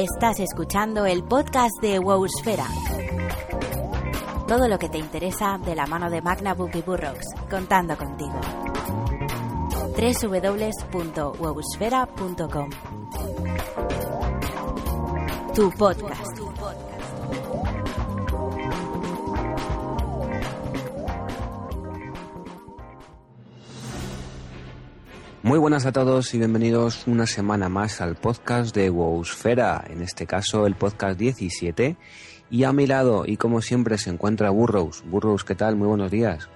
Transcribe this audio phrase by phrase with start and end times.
[0.00, 2.66] Estás escuchando el podcast de Wowsfera.
[4.48, 7.18] Todo lo que te interesa de la mano de Magnabook y Burrox,
[7.50, 8.40] contando contigo.
[9.94, 12.70] www.wowsfera.com
[15.54, 16.38] Tu podcast.
[25.42, 30.26] Muy buenas a todos y bienvenidos una semana más al podcast de Wowsfera, en este
[30.26, 31.96] caso el podcast 17.
[32.50, 35.02] Y a mi lado, y como siempre, se encuentra Burrows.
[35.06, 35.76] Burrows, ¿qué tal?
[35.76, 36.50] Muy buenos días.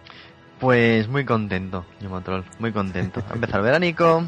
[0.61, 3.25] Pues muy contento, yo Motrol, muy contento.
[3.31, 4.25] A empezar el veranico,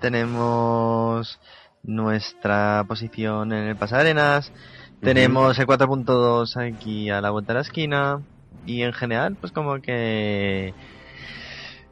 [0.00, 1.40] tenemos
[1.82, 4.52] nuestra posición en el Pasarenas,
[5.00, 8.22] tenemos el 4.2 aquí a la vuelta de la esquina,
[8.64, 10.72] y en general, pues como que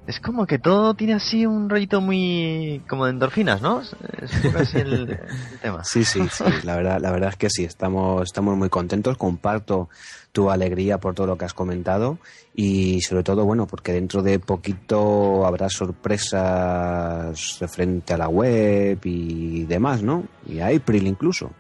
[0.07, 3.81] es como que todo tiene así un rollito muy como de endorfinas, ¿no?
[3.81, 5.83] Es un poco así el, el tema.
[5.83, 9.89] Sí, sí, sí, la verdad, la verdad es que sí, estamos, estamos muy contentos, comparto
[10.31, 12.19] tu alegría por todo lo que has comentado
[12.55, 19.65] y sobre todo, bueno, porque dentro de poquito habrá sorpresas referente a la web y
[19.65, 20.25] demás, ¿no?
[20.47, 21.51] Y a April incluso.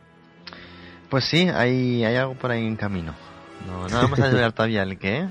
[1.08, 3.14] Pues sí, hay, hay algo por ahí en camino.
[3.66, 5.26] No, no vamos a desvelar todavía el qué.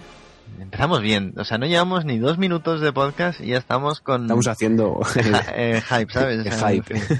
[0.59, 4.23] Empezamos bien, o sea, no llevamos ni dos minutos de podcast y ya estamos con
[4.23, 5.00] Estamos haciendo
[5.56, 6.39] eh, hype, ¿sabes?
[6.45, 7.00] el O sea, en hype.
[7.00, 7.17] fin.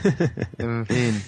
[0.58, 1.24] En fin.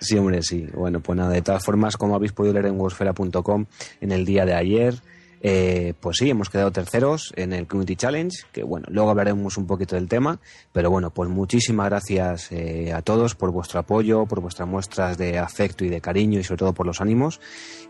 [0.00, 0.66] Sí, hombre, sí.
[0.74, 3.66] Bueno, pues nada, de todas formas, como habéis podido leer en wosfera.com
[4.00, 4.94] en el día de ayer,
[5.40, 9.66] eh, pues sí, hemos quedado terceros en el Community Challenge, que bueno, luego hablaremos un
[9.66, 10.40] poquito del tema,
[10.72, 15.38] pero bueno, pues muchísimas gracias eh, a todos por vuestro apoyo, por vuestras muestras de
[15.38, 17.40] afecto y de cariño y sobre todo por los ánimos.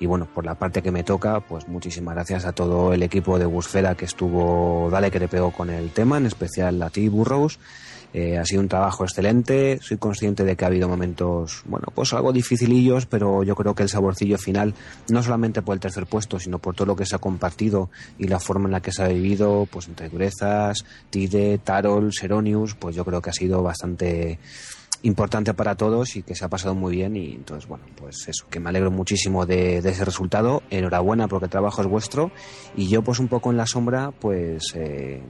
[0.00, 3.38] Y bueno, por la parte que me toca, pues muchísimas gracias a todo el equipo
[3.38, 7.08] de Busfera que estuvo, dale que te pegó con el tema, en especial a ti,
[7.08, 7.58] Burrows.
[8.14, 9.78] Eh, ha sido un trabajo excelente.
[9.82, 13.82] Soy consciente de que ha habido momentos, bueno, pues algo dificilillos, pero yo creo que
[13.82, 14.74] el saborcillo final,
[15.10, 18.28] no solamente por el tercer puesto, sino por todo lo que se ha compartido y
[18.28, 22.96] la forma en la que se ha vivido, pues entre durezas, Tide, Tarol, Seronius, pues
[22.96, 24.38] yo creo que ha sido bastante
[25.02, 28.46] importante para todos y que se ha pasado muy bien y entonces bueno pues eso
[28.50, 32.32] que me alegro muchísimo de, de ese resultado enhorabuena porque el trabajo es vuestro
[32.76, 35.22] y yo pues un poco en la sombra pues eh,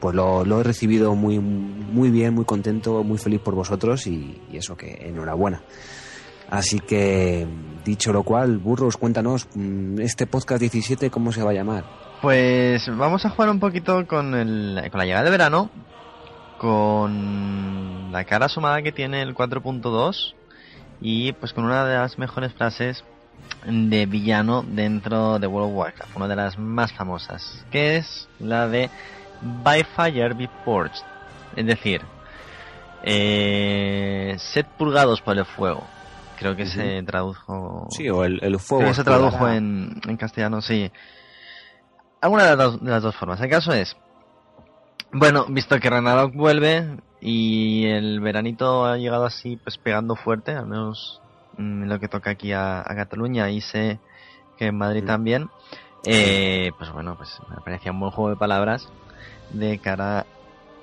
[0.00, 4.40] pues lo, lo he recibido muy, muy bien, muy contento, muy feliz por vosotros y,
[4.52, 5.62] eso que enhorabuena.
[6.48, 7.46] Así que,
[7.84, 11.84] dicho lo cual, Burros, cuéntanos, mm, este podcast 17, ¿cómo se va a llamar?
[12.22, 15.70] Pues vamos a jugar un poquito con, el, con la llegada de verano,
[16.58, 20.34] con la cara asomada que tiene el 4.2
[21.00, 23.04] y pues con una de las mejores frases
[23.66, 28.68] de villano dentro de World of Warcraft, una de las más famosas, que es la
[28.68, 28.90] de
[29.42, 31.02] By Fire Be Purged,
[31.56, 32.02] es decir,
[33.02, 35.84] eh, sed purgados por el fuego.
[36.38, 37.86] Creo que se tradujo.
[37.90, 38.80] Sí, o el, el fuego.
[38.82, 40.90] Creo que se tradujo en, en castellano, sí.
[42.22, 43.40] Alguna de las, dos, de las dos formas.
[43.42, 43.94] El caso es,
[45.12, 50.66] bueno, visto que Ragnarok vuelve y el veranito ha llegado así, pues pegando fuerte, al
[50.66, 51.20] menos
[51.58, 53.98] mm, lo que toca aquí a, a Cataluña y sé
[54.56, 55.06] que en Madrid Mm.
[55.06, 55.50] también,
[56.06, 58.88] eh, pues bueno, pues me parecía un buen juego de palabras
[59.52, 60.26] de cara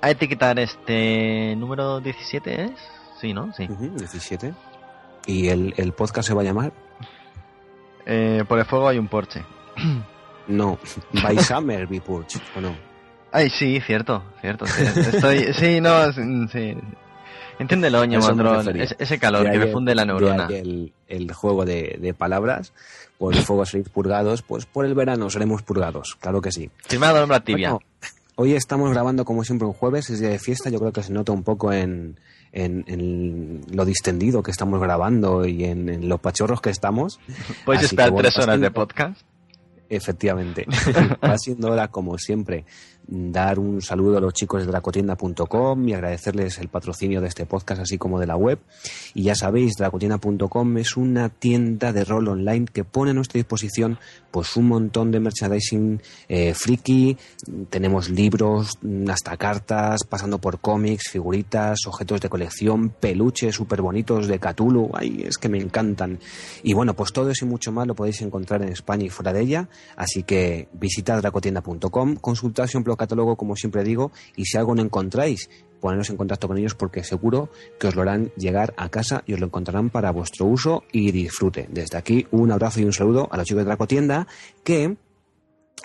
[0.00, 2.70] a etiquetar este número 17, ¿es?
[3.20, 3.52] Sí, ¿no?
[3.54, 3.64] Sí.
[3.68, 4.54] Ujú, 17.
[5.26, 6.72] ¿Y el, el podcast se va a llamar?
[8.06, 9.44] Eh, por el fuego hay un porche.
[10.48, 10.78] No,
[11.22, 12.74] By Summer Be Purged, ¿o no?
[13.32, 14.64] Ay, sí, cierto, cierto.
[14.66, 16.74] sí, Estoy, sí, no, sí.
[17.58, 18.84] Entiéndelo, refería.
[18.98, 20.46] ese, calor De que ahí me funde la de neurona.
[20.46, 22.72] ahí el, el juego de, de palabras,
[23.18, 26.70] por el fuego seréis purgados, pues por el verano seremos purgados, claro que sí.
[26.88, 27.72] Firmado en la tibia.
[27.72, 27.86] Bueno,
[28.40, 31.12] hoy estamos grabando como siempre un jueves, es día de fiesta, yo creo que se
[31.12, 32.20] nota un poco en,
[32.52, 37.18] en, en lo distendido que estamos grabando y en, en los pachorros que estamos.
[37.64, 39.22] Puedes Así esperar que, bueno, tres horas de podcast.
[39.88, 40.66] Efectivamente,
[41.24, 42.64] va siendo hora, como siempre,
[43.08, 47.80] dar un saludo a los chicos de dracotienda.com y agradecerles el patrocinio de este podcast,
[47.80, 48.58] así como de la web.
[49.14, 53.98] Y ya sabéis, dracotienda.com es una tienda de rol online que pone a nuestra disposición
[54.30, 57.16] pues un montón de merchandising eh, friki.
[57.70, 58.78] Tenemos libros,
[59.10, 64.90] hasta cartas, pasando por cómics, figuritas, objetos de colección, peluches súper bonitos de Cthulhu.
[64.92, 66.18] Ay, es que me encantan.
[66.62, 69.32] Y bueno, pues todo eso y mucho más lo podéis encontrar en España y fuera
[69.32, 69.68] de ella.
[69.96, 75.48] Así que visitad dracotienda.com, consultad siempre catálogo, como siempre digo, y si algo no encontráis,
[75.80, 77.48] poneros en contacto con ellos porque seguro
[77.78, 81.12] que os lo harán llegar a casa y os lo encontrarán para vuestro uso y
[81.12, 81.68] disfrute.
[81.70, 84.26] Desde aquí, un abrazo y un saludo a los chicos de Dracotienda
[84.64, 84.96] que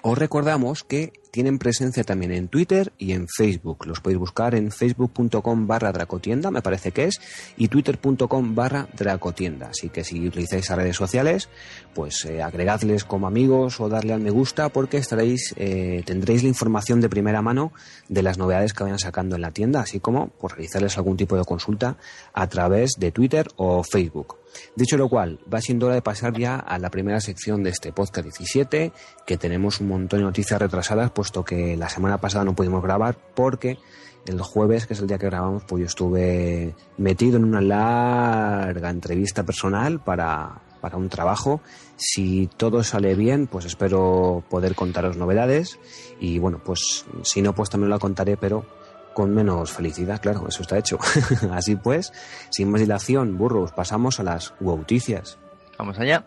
[0.02, 3.88] os recordamos que tienen presencia también en Twitter y en Facebook.
[3.88, 7.20] Los podéis buscar en facebook.com barra dracotienda, me parece que es,
[7.58, 9.70] y twitter.com barra dracotienda.
[9.70, 11.50] Así que si utilizáis las redes sociales,
[11.96, 16.50] pues eh, agregadles como amigos o darle al me gusta porque estaréis, eh, tendréis la
[16.50, 17.74] información de primera mano
[18.10, 21.36] de las novedades que vayan sacando en la tienda, así como pues, realizarles algún tipo
[21.36, 21.98] de consulta
[22.34, 24.43] a través de Twitter o Facebook.
[24.76, 27.92] Dicho lo cual, va siendo hora de pasar ya a la primera sección de este
[27.92, 28.92] podcast 17,
[29.26, 33.18] que tenemos un montón de noticias retrasadas, puesto que la semana pasada no pudimos grabar
[33.36, 33.78] porque
[34.26, 38.90] el jueves, que es el día que grabamos, pues yo estuve metido en una larga
[38.90, 41.62] entrevista personal para, para un trabajo.
[41.98, 45.80] Si todo sale bien, pues espero poder contaros novedades.
[46.20, 48.66] Y bueno, pues si no, pues también lo contaré, pero
[49.14, 50.98] con menos felicidad, claro, eso está hecho.
[51.52, 52.14] Así pues,
[52.50, 55.38] sin más dilación, burros, pasamos a las noticias.
[55.78, 56.24] Vamos allá.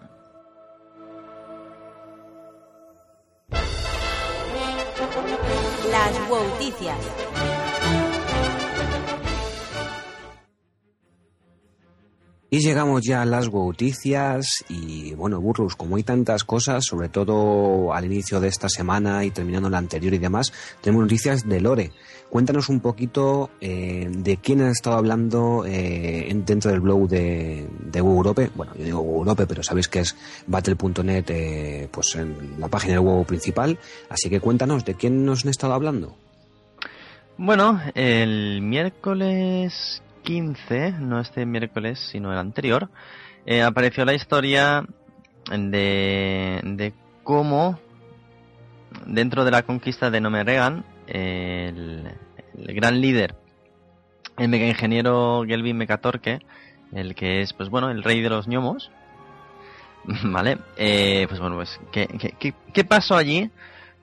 [5.91, 7.25] Las noticias.
[12.56, 17.93] Y llegamos ya a las noticias y bueno, Burrus, como hay tantas cosas, sobre todo
[17.93, 21.93] al inicio de esta semana y terminando la anterior y demás, tenemos noticias de Lore.
[22.31, 27.99] Cuéntanos un poquito eh, de quién has estado hablando eh, dentro del blog de, de
[27.99, 28.50] Europe.
[28.55, 30.17] Bueno, yo digo Europe, pero sabéis que es
[30.47, 33.79] battle.net eh, pues en la página web principal.
[34.09, 36.17] Así que cuéntanos, ¿de quién nos han estado hablando?
[37.37, 42.90] Bueno, el miércoles 15, no este miércoles, sino el anterior,
[43.46, 44.84] eh, apareció la historia
[45.49, 46.93] de, de
[47.23, 47.78] cómo
[49.06, 52.11] dentro de la conquista de Nomeregan, el,
[52.58, 53.37] el gran líder,
[54.37, 56.40] el mega ingeniero Gelvin Mecatorque,
[56.93, 58.90] el que es, pues bueno, el rey de los gnomos,
[60.25, 60.58] ¿vale?
[60.76, 62.08] Eh, pues bueno, pues, ¿qué,
[62.40, 63.49] qué, qué pasó allí?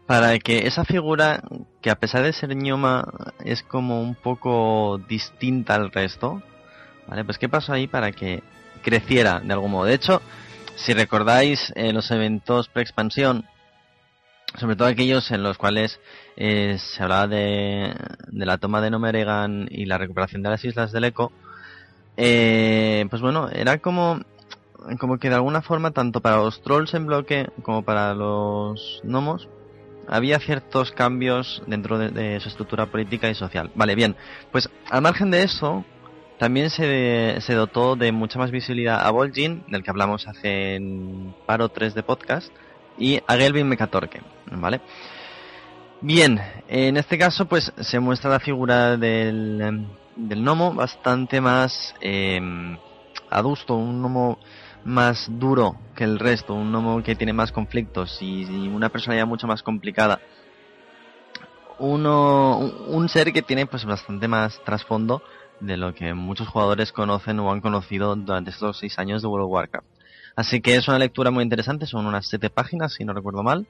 [0.06, 1.42] Para que esa figura,
[1.82, 3.06] que a pesar de ser ñoma,
[3.44, 6.42] es como un poco distinta al resto,
[7.08, 7.24] ¿vale?
[7.24, 8.44] Pues qué pasó ahí para que
[8.82, 9.86] creciera de algún modo.
[9.86, 10.22] De hecho,
[10.76, 13.46] si recordáis eh, los eventos pre-expansión,
[14.60, 16.00] sobre todo aquellos en los cuales
[16.36, 17.96] eh, se hablaba de,
[18.28, 21.32] de, la toma de Nomeregan y la recuperación de las islas del Eco,
[22.18, 24.20] eh, pues bueno, era como
[25.00, 29.48] como que de alguna forma tanto para los trolls en bloque como para los gnomos
[30.08, 33.72] había ciertos cambios dentro de, su estructura política y social.
[33.76, 34.16] Vale, bien.
[34.52, 35.86] Pues al margen de eso,
[36.38, 41.34] también se, se dotó de mucha más visibilidad a Vol'jin, del que hablamos hace en
[41.46, 42.52] paro 3 de podcast,
[42.98, 44.22] y a Gelvin Mecatorque,
[44.52, 44.82] ¿vale?
[46.02, 52.42] Bien, en este caso pues se muestra la figura del, del gnomo bastante más eh,
[53.30, 54.38] adusto, un gnomo
[54.86, 59.48] más duro que el resto, un gnomo que tiene más conflictos y, una personalidad mucho
[59.48, 60.20] más complicada.
[61.80, 65.24] Uno, un, ser que tiene pues bastante más trasfondo
[65.60, 69.46] de lo que muchos jugadores conocen o han conocido durante estos seis años de World
[69.46, 69.88] of Warcraft.
[70.36, 73.68] Así que es una lectura muy interesante, son unas siete páginas, si no recuerdo mal,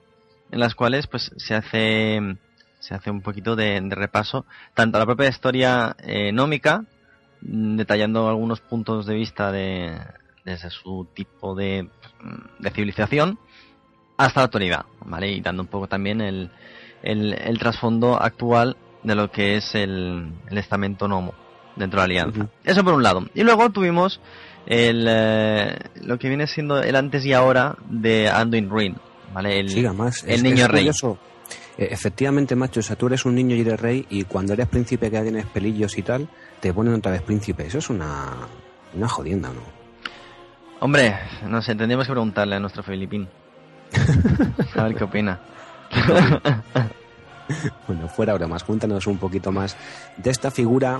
[0.52, 2.38] en las cuales pues se hace
[2.80, 6.84] se hace un poquito de, repaso tanto a la propia historia eh, nómica,
[7.40, 9.98] detallando algunos puntos de vista de,
[10.46, 11.88] desde su tipo de,
[12.60, 13.40] de civilización
[14.18, 15.32] hasta la actualidad, ¿vale?
[15.32, 16.52] Y dando un poco también el,
[17.02, 21.34] el, trasfondo actual de lo que es el, el estamento Nomo
[21.76, 22.48] dentro de la alianza.
[22.64, 23.28] Eso por un lado.
[23.34, 24.22] Y luego tuvimos
[24.66, 28.96] el, eh, lo que viene siendo el antes y ahora de Anduin Ruin,
[29.34, 29.60] ¿vale?
[29.60, 29.70] El,
[30.28, 30.90] el niño rey.
[31.76, 34.68] E, efectivamente, macho, o sea, tú eres un niño y eres rey y cuando eres
[34.68, 37.66] príncipe que tienes pelillos y tal, te ponen otra vez príncipe.
[37.66, 38.32] Eso es una,
[38.94, 39.83] una jodienda, ¿no?
[40.84, 43.30] Hombre, no sé, tendríamos que preguntarle a nuestro Filipín.
[44.76, 45.40] A ver qué opina.
[47.88, 49.78] bueno, fuera ahora más, cuéntanos un poquito más
[50.18, 51.00] de esta figura,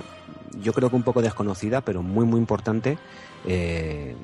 [0.62, 2.96] yo creo que un poco desconocida, pero muy, muy importante
[3.44, 4.16] eh,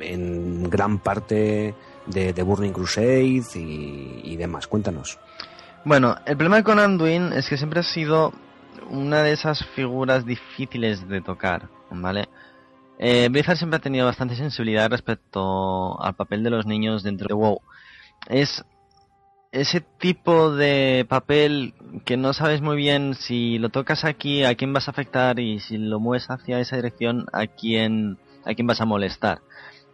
[0.00, 1.74] en gran parte
[2.06, 4.68] de, Burning Crusade y, demás.
[4.68, 5.18] Cuéntanos.
[5.84, 8.32] Bueno, el problema con Anduin es que siempre ha sido
[8.88, 12.28] una de esas figuras difíciles de tocar, ¿vale?
[12.98, 17.34] Eh, Blizzard siempre ha tenido bastante sensibilidad respecto al papel de los niños dentro de
[17.34, 17.60] WoW.
[18.28, 18.64] Es
[19.52, 21.74] ese tipo de papel
[22.04, 25.60] que no sabes muy bien si lo tocas aquí a quién vas a afectar y
[25.60, 29.40] si lo mueves hacia esa dirección a quién a quién vas a molestar.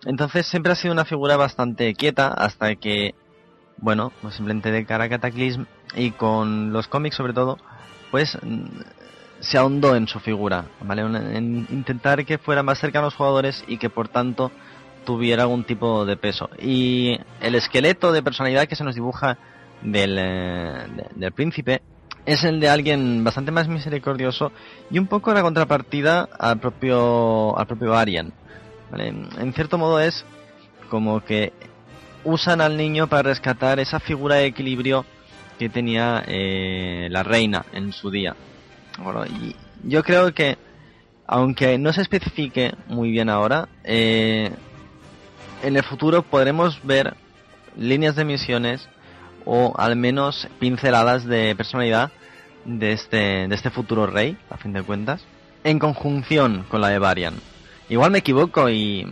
[0.06, 3.14] Entonces siempre ha sido una figura bastante quieta hasta que
[3.76, 7.58] bueno, pues simplemente de cara a Cataclysm y con los cómics sobre todo,
[8.10, 8.38] pues
[9.44, 11.02] se ahondó en su figura, ¿vale?
[11.02, 14.50] En intentar que fuera más cercano a los jugadores y que por tanto
[15.04, 16.50] tuviera algún tipo de peso.
[16.60, 19.38] Y el esqueleto de personalidad que se nos dibuja
[19.82, 21.82] del, eh, príncipe
[22.26, 24.50] es el de alguien bastante más misericordioso
[24.90, 28.32] y un poco la contrapartida al propio al propio Arian.
[28.96, 30.24] En cierto modo es
[30.88, 31.52] como que
[32.24, 35.04] usan al niño para rescatar esa figura de equilibrio
[35.58, 38.34] que tenía eh, la reina en su día.
[38.98, 40.56] Bueno, y yo creo que,
[41.26, 44.50] aunque no se especifique muy bien ahora, eh,
[45.62, 47.14] en el futuro podremos ver
[47.76, 48.88] líneas de misiones
[49.44, 52.12] o al menos pinceladas de personalidad
[52.64, 55.24] de este, de este futuro rey, a fin de cuentas,
[55.64, 57.34] en conjunción con la de Varian.
[57.88, 59.06] Igual me equivoco y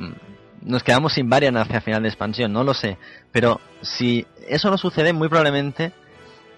[0.63, 2.97] nos quedamos sin Varian hacia final de expansión, no lo sé.
[3.31, 5.93] Pero si eso no sucede, muy probablemente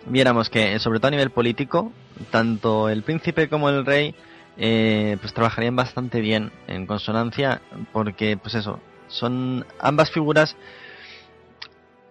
[0.06, 1.92] viéramos que, sobre todo a nivel político,
[2.30, 4.14] tanto el príncipe como el rey
[4.56, 7.60] eh, pues trabajarían bastante bien en consonancia
[7.92, 10.56] porque pues eso son ambas figuras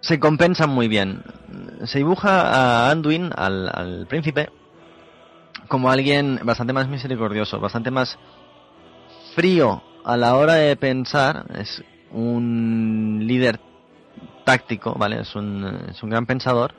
[0.00, 1.22] se compensan muy bien.
[1.86, 4.50] Se dibuja a Anduin al, al príncipe
[5.68, 8.18] como alguien bastante más misericordioso bastante más
[9.34, 11.46] frío a la hora de pensar.
[11.58, 11.82] Es
[12.12, 13.58] un líder
[14.44, 16.74] táctico vale es un, es un gran pensador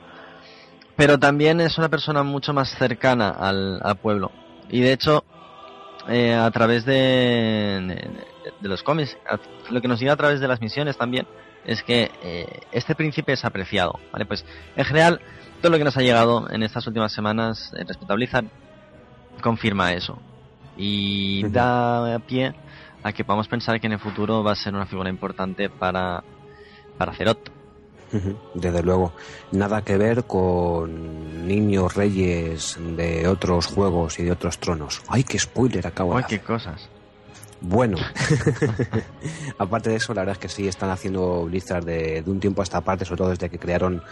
[0.96, 4.32] pero también es una persona mucho más cercana al, pueblo.
[4.70, 5.24] Y de hecho,
[6.08, 8.14] eh, a través de,
[8.60, 9.16] de, los cómics,
[9.70, 11.26] lo que nos llega a través de las misiones también,
[11.66, 13.98] es que eh, este príncipe es apreciado.
[14.12, 14.24] ¿vale?
[14.24, 14.44] Pues
[14.76, 15.20] en general,
[15.60, 18.46] todo lo que nos ha llegado en estas últimas semanas eh, respecto a Blizzard
[19.42, 20.18] confirma eso.
[20.78, 22.54] Y da pie
[23.02, 26.22] a que podamos pensar que en el futuro va a ser una figura importante para,
[26.98, 27.55] para Cerot.
[28.54, 29.12] Desde luego,
[29.52, 35.02] nada que ver con niños reyes de otros juegos y de otros tronos.
[35.08, 36.88] ¡Ay, qué spoiler acabo de ¡Ay, qué cosas!
[37.60, 37.96] Bueno,
[39.58, 42.64] aparte de eso, la verdad es que sí están haciendo Blizzard de, un tiempo a
[42.64, 44.02] esta parte, sobre todo desde que crearon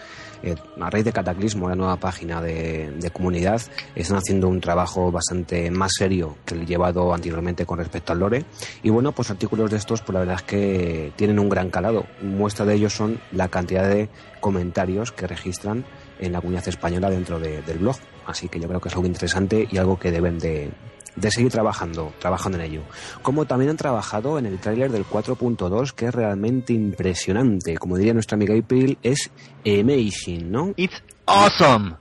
[0.41, 3.61] eh, a raíz de Cataclismo, la nueva página de, comunidad,
[3.95, 8.45] están haciendo un trabajo bastante más serio que el llevado anteriormente con respecto al lore.
[8.81, 12.07] Y bueno, pues artículos de estos, pues la verdad es que tienen un gran calado.
[12.21, 14.09] Muestra de ellos son la cantidad de
[14.41, 15.85] comentarios que registran
[16.19, 17.97] en la comunidad española dentro del blog.
[18.25, 20.71] Así que yo creo que es algo interesante y algo que deben de,
[21.15, 22.81] de seguir trabajando, trabajando en ello.
[23.21, 27.77] Como también han trabajado en el tráiler del 4.2, que es realmente impresionante.
[27.77, 29.31] Como diría nuestra amiga April, es
[29.65, 30.73] amazing, ¿no?
[30.75, 31.95] It's awesome.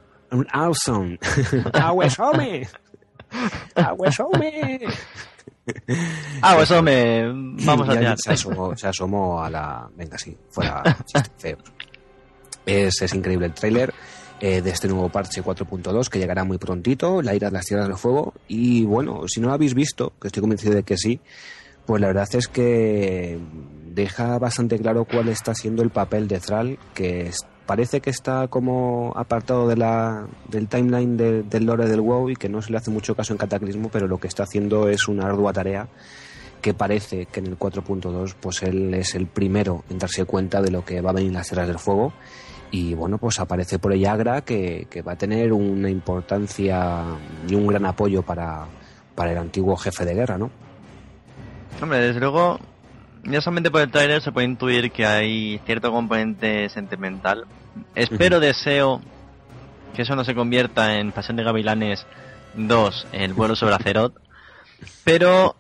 [0.52, 1.18] Awesome.
[1.73, 2.66] ¡Aguesome!
[3.75, 4.80] ¡Aguesome!
[6.42, 7.33] ¡Aguesome!
[7.64, 9.88] Vamos a se asomó, se asomó a la...
[9.97, 10.83] Venga, sí, fuera
[11.38, 11.59] feo.
[12.66, 13.94] Es, es increíble el tráiler
[14.47, 17.89] eh, de este nuevo parche 4.2 que llegará muy prontito, la ira de las tierras
[17.89, 18.35] del fuego.
[18.47, 21.19] Y bueno, si no lo habéis visto, que estoy convencido de que sí,
[21.87, 23.39] pues la verdad es que
[23.87, 27.31] deja bastante claro cuál está siendo el papel de Thrall, que
[27.65, 32.51] parece que está como apartado de la, del timeline del lore del WoW y que
[32.51, 35.25] no se le hace mucho caso en Cataclismo, pero lo que está haciendo es una
[35.25, 35.89] ardua tarea
[36.61, 40.71] que parece que en el 4.2 pues él es el primero en darse cuenta de
[40.71, 42.13] lo que va a venir las tierras del fuego
[42.71, 47.02] y bueno, pues aparece por ahí Agra que, va a tener una importancia
[47.49, 48.66] y un gran apoyo para,
[49.14, 50.50] para el antiguo jefe de guerra, ¿no?
[51.80, 52.59] Hombre, desde luego,
[53.25, 57.47] ya solamente por el trailer se puede intuir que hay cierto componente sentimental.
[57.94, 59.00] Espero, deseo
[59.94, 62.06] que eso no se convierta en Pasión de Gavilanes
[62.56, 64.16] 2, el vuelo sobre Azeroth.
[65.04, 65.56] Pero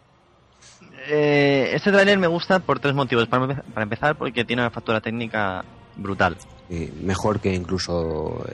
[1.08, 3.26] eh, este trailer me gusta por tres motivos.
[3.28, 5.64] Para, para empezar, porque tiene una factura técnica
[5.96, 6.36] brutal.
[7.02, 8.44] Mejor que incluso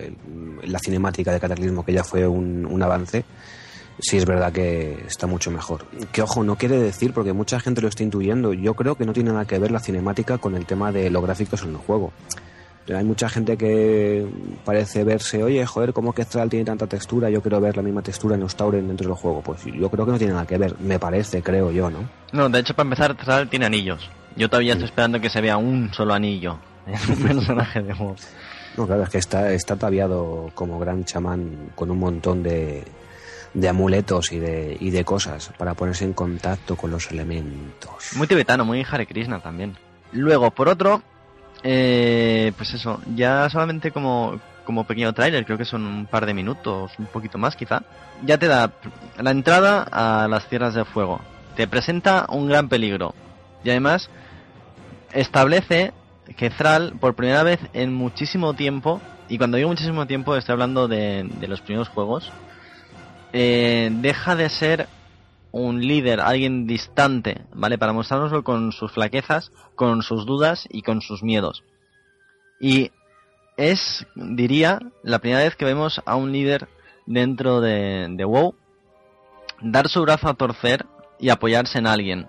[0.65, 3.25] la cinemática de Cataclismo, que ya fue un, avance.
[3.99, 5.85] Sí es verdad que está mucho mejor.
[6.11, 9.13] Que ojo, no quiere decir, porque mucha gente lo está intuyendo, yo creo que no
[9.13, 12.13] tiene nada que ver la cinemática con el tema de los gráficos en el juego.
[12.89, 14.27] Hay mucha gente que
[14.65, 17.31] parece verse, oye, joder, ¿cómo que Thrall tiene tanta textura?
[17.31, 19.43] Yo quiero ver la misma textura en los Tauren dentro del juego.
[19.43, 22.09] Pues yo creo que no tiene nada que ver, me parece, creo yo, ¿no?
[22.33, 24.11] No, de hecho, para empezar, Thrall tiene anillos.
[24.35, 26.59] Yo todavía estoy esperando que se vea un solo anillo.
[26.87, 28.17] Es un personaje de WoW.
[28.77, 32.85] No, claro, es que está, está ataviado como gran chamán con un montón de,
[33.55, 38.17] de amuletos y de, y de cosas para ponerse en contacto con los elementos.
[38.17, 39.77] Muy tibetano, muy Hare Krishna también.
[40.13, 41.03] Luego, por otro,
[41.63, 46.35] eh, pues eso, ya solamente como, como pequeño tráiler, creo que son un par de
[46.35, 47.83] minutos, un poquito más quizá,
[48.25, 48.73] ya te da
[49.19, 51.21] la entrada a las tierras de fuego.
[51.57, 53.15] Te presenta un gran peligro.
[53.65, 54.09] Y además
[55.13, 55.93] establece
[56.37, 60.89] que Thrall, por primera vez en muchísimo tiempo, y cuando digo muchísimo tiempo estoy hablando
[60.89, 62.33] de, de los primeros juegos,
[63.33, 64.89] eh, deja de ser
[65.53, 67.79] un líder, alguien distante, ¿vale?
[67.79, 71.65] Para mostrárnoslo con sus flaquezas, con sus dudas y con sus miedos.
[72.61, 72.93] Y
[73.57, 76.69] es, diría, la primera vez que vemos a un líder
[77.07, 78.55] dentro de, de WoW
[79.61, 80.87] dar su brazo a torcer
[81.19, 82.29] y apoyarse en alguien.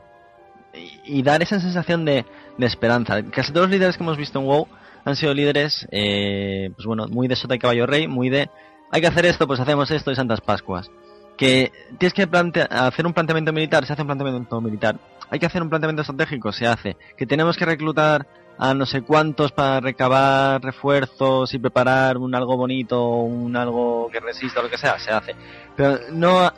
[0.73, 2.25] Y, y dar esa sensación de,
[2.57, 3.21] de, esperanza.
[3.23, 4.67] Casi todos los líderes que hemos visto en WoW
[5.05, 8.49] han sido líderes, eh, pues bueno, muy de sota y caballo rey, muy de
[8.91, 10.91] hay que hacer esto, pues hacemos esto y Santas Pascuas.
[11.37, 12.27] Que tienes que
[12.69, 14.97] hacer un planteamiento militar, se hace un planteamiento militar.
[15.29, 16.97] Hay que hacer un planteamiento estratégico, se hace.
[17.17, 18.27] Que tenemos que reclutar
[18.57, 24.19] a no sé cuántos para recabar refuerzos y preparar un algo bonito, un algo que
[24.19, 25.35] resista, lo que sea, se hace.
[25.75, 26.51] Pero no,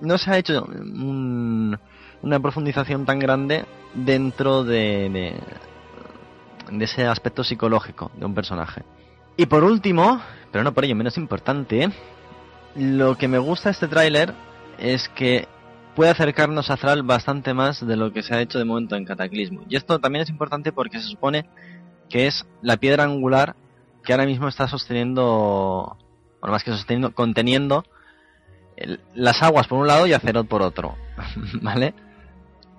[0.00, 1.78] no se ha hecho un,
[2.22, 8.82] una profundización tan grande dentro de, de, de ese aspecto psicológico de un personaje.
[9.36, 10.20] Y por último,
[10.50, 11.90] pero no por ello menos importante,
[12.74, 14.34] lo que me gusta de este tráiler
[14.78, 15.48] es que
[15.94, 19.04] puede acercarnos a Thrall bastante más de lo que se ha hecho de momento en
[19.04, 19.62] Cataclismo.
[19.68, 21.48] Y esto también es importante porque se supone
[22.08, 23.56] que es la piedra angular
[24.04, 25.96] que ahora mismo está sosteniendo,
[26.40, 27.84] bueno, más que sosteniendo, conteniendo
[29.14, 30.96] las aguas por un lado y Azeroth por otro,
[31.62, 31.94] ¿vale?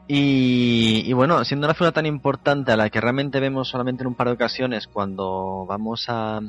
[0.08, 4.08] Y, y, bueno, siendo una figura tan importante a la que realmente vemos solamente en
[4.08, 6.40] un par de ocasiones cuando vamos a,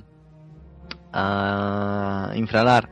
[1.13, 2.89] a infralar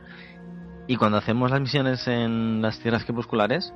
[0.86, 3.72] y cuando hacemos las misiones en las tierras crepusculares,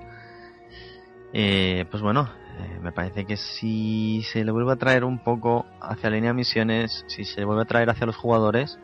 [1.33, 2.29] eh, pues bueno,
[2.59, 6.31] eh, me parece que si se le vuelve a traer un poco hacia la línea
[6.31, 8.79] de misiones, si se vuelve a traer hacia los jugadores,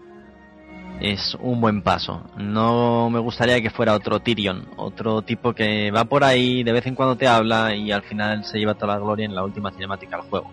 [1.01, 2.23] es un buen paso.
[2.37, 6.87] No me gustaría que fuera otro Tyrion, otro tipo que va por ahí, de vez
[6.87, 9.71] en cuando te habla y al final se lleva toda la gloria en la última
[9.71, 10.51] cinemática del juego.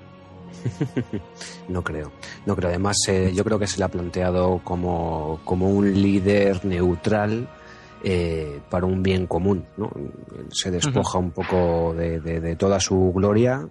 [1.67, 2.11] no creo,
[2.45, 2.69] no creo.
[2.69, 7.47] Además, eh, yo creo que se le ha planteado como, como un líder neutral
[8.03, 9.65] eh, para un bien común.
[9.77, 9.89] ¿no?
[10.51, 11.25] Se despoja uh -huh.
[11.25, 13.67] un poco de, de, de, toda su gloria,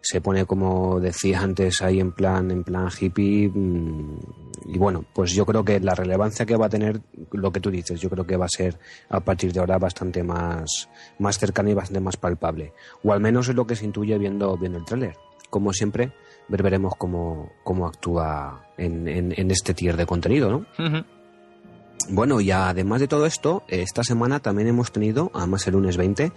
[0.00, 3.50] se pone como decía antes ahí en plan en plan hippie
[4.66, 7.00] y bueno pues yo creo que la relevancia que va a tener
[7.32, 10.22] lo que tú dices yo creo que va a ser a partir de ahora bastante
[10.22, 12.72] más más cercana y bastante más palpable
[13.04, 15.16] o al menos es lo que se intuye viendo viendo el tráiler
[15.50, 16.12] como siempre
[16.48, 20.58] ver, veremos cómo, cómo actúa en, en, en, este tier de contenido, ¿no?
[20.78, 21.04] Uh -huh.
[22.08, 26.32] Bueno, y además de todo esto, esta semana también hemos tenido, además el lunes 20,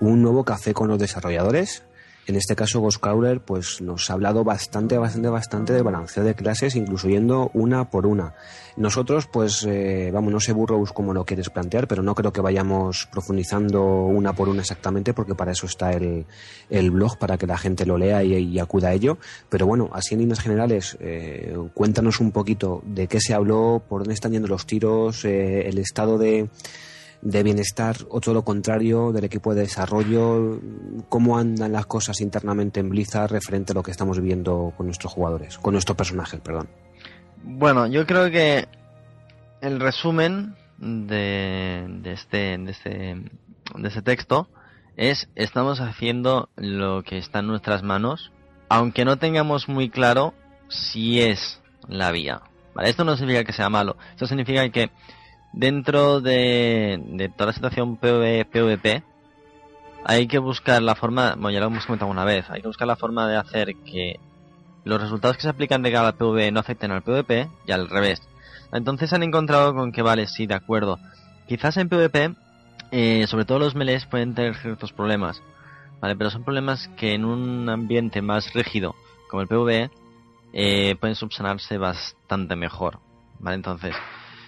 [0.00, 1.84] un nuevo café con los desarrolladores.
[2.26, 6.74] En este caso, Ghostcrawler pues, nos ha hablado bastante, bastante, bastante de balanceo de clases,
[6.74, 8.34] incluso yendo una por una.
[8.76, 12.40] Nosotros, pues, eh, vamos, no sé, Burrows, cómo lo quieres plantear, pero no creo que
[12.40, 16.24] vayamos profundizando una por una exactamente, porque para eso está el,
[16.70, 19.18] el blog, para que la gente lo lea y, y, acuda a ello.
[19.50, 24.00] Pero bueno, así en líneas generales, eh, cuéntanos un poquito de qué se habló, por
[24.00, 26.48] dónde están yendo los tiros, eh, el estado de
[27.24, 30.60] de bienestar o todo lo contrario del equipo de desarrollo,
[31.08, 35.12] cómo andan las cosas internamente en Blizzard referente a lo que estamos viendo con nuestros
[35.12, 36.68] jugadores, con nuestros personajes, perdón.
[37.42, 38.68] Bueno, yo creo que
[39.62, 44.48] el resumen de, de, este, de, este, de este texto
[44.96, 48.32] es estamos haciendo lo que está en nuestras manos,
[48.68, 50.34] aunque no tengamos muy claro
[50.68, 52.42] si es la vía.
[52.74, 52.90] ¿Vale?
[52.90, 54.90] Esto no significa que sea malo, esto significa que
[55.54, 59.02] dentro de, de toda la situación PvE, PvP,
[60.04, 62.86] hay que buscar la forma, bueno, ya lo hemos comentado una vez, hay que buscar
[62.86, 64.20] la forma de hacer que
[64.84, 68.20] los resultados que se aplican de cada PvE no afecten al PvP y al revés.
[68.72, 70.98] Entonces han encontrado con que, vale, sí, de acuerdo.
[71.48, 72.34] Quizás en PvP,
[72.90, 75.42] eh, sobre todo los melees pueden tener ciertos problemas,
[76.00, 76.16] ¿vale?
[76.16, 78.94] Pero son problemas que en un ambiente más rígido,
[79.30, 79.90] como el PvE,
[80.52, 82.98] eh, pueden subsanarse bastante mejor,
[83.38, 83.56] ¿vale?
[83.56, 83.94] Entonces,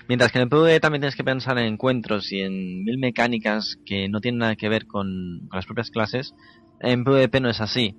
[0.09, 3.77] Mientras que en el PvE también tienes que pensar en encuentros y en mil mecánicas
[3.85, 6.35] que no tienen nada que ver con, las propias clases,
[6.81, 7.97] en PvP no es así.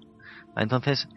[0.55, 1.07] Entonces,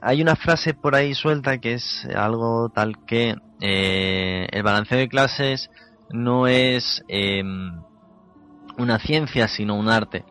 [0.00, 5.08] hay una frase por ahí suelta que es algo tal que eh, el balanceo de
[5.08, 5.68] clases
[6.10, 7.42] no es eh,
[8.78, 10.24] una ciencia, sino un arte.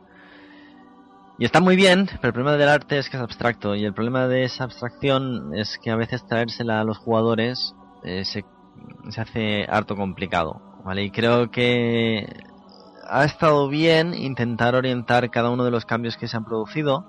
[1.37, 3.75] Y está muy bien, pero el problema del arte es que es abstracto.
[3.75, 8.25] Y el problema de esa abstracción es que a veces traérsela a los jugadores eh,
[8.25, 8.43] se,
[9.09, 11.03] se hace harto complicado, ¿vale?
[11.03, 12.27] Y creo que
[13.09, 17.05] ha estado bien intentar orientar cada uno de los cambios que se han producido.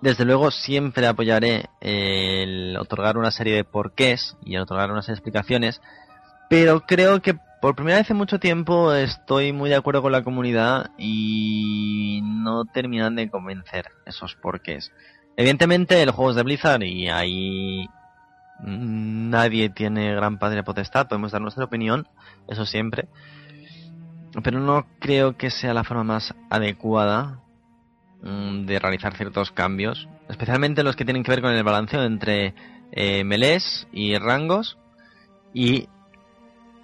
[0.00, 5.14] Desde luego siempre apoyaré el otorgar una serie de porqués y el otorgar una serie
[5.14, 5.80] de explicaciones,
[6.50, 10.24] pero creo que por primera vez en mucho tiempo estoy muy de acuerdo con la
[10.24, 14.90] comunidad y no terminan de convencer esos porqués.
[15.36, 17.86] Evidentemente el juego es de Blizzard y ahí
[18.62, 22.08] nadie tiene gran padre potestad, podemos dar nuestra opinión,
[22.48, 23.08] eso siempre,
[24.42, 27.40] pero no creo que sea la forma más adecuada
[28.22, 32.54] mm, de realizar ciertos cambios, especialmente los que tienen que ver con el balanceo entre
[32.92, 34.78] eh, melés y rangos
[35.54, 35.88] y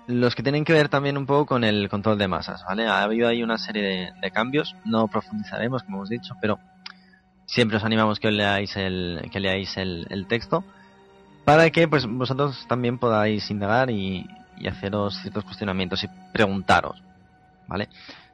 [0.09, 2.87] los que tienen que ver también un poco con el control de masas, ¿vale?
[2.87, 6.59] Ha habido ahí una serie de, cambios, no profundizaremos, como hemos dicho, pero
[7.45, 10.65] siempre os animamos que leáis el, que leáis el, texto
[11.49, 14.29] para que pues vosotros también podáis indagar y,
[14.69, 17.03] haceros ciertos cuestionamientos y preguntaros,
[17.67, 17.89] ¿vale?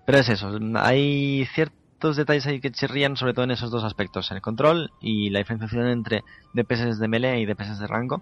[0.04, 4.32] Pero es eso, hay ciertos detalles ahí que chirrían, sobre todo en esos dos aspectos,
[4.32, 6.24] el control y la diferenciación entre
[6.54, 8.20] DPS de melee y DPS de rango.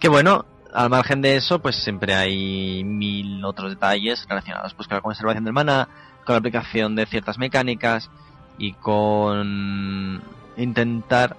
[0.00, 4.96] Que bueno, al margen de eso, pues siempre hay mil otros detalles relacionados pues, con
[4.96, 5.88] la conservación del mana,
[6.26, 8.10] con la aplicación de ciertas mecánicas
[8.58, 10.20] y con
[10.56, 11.36] intentar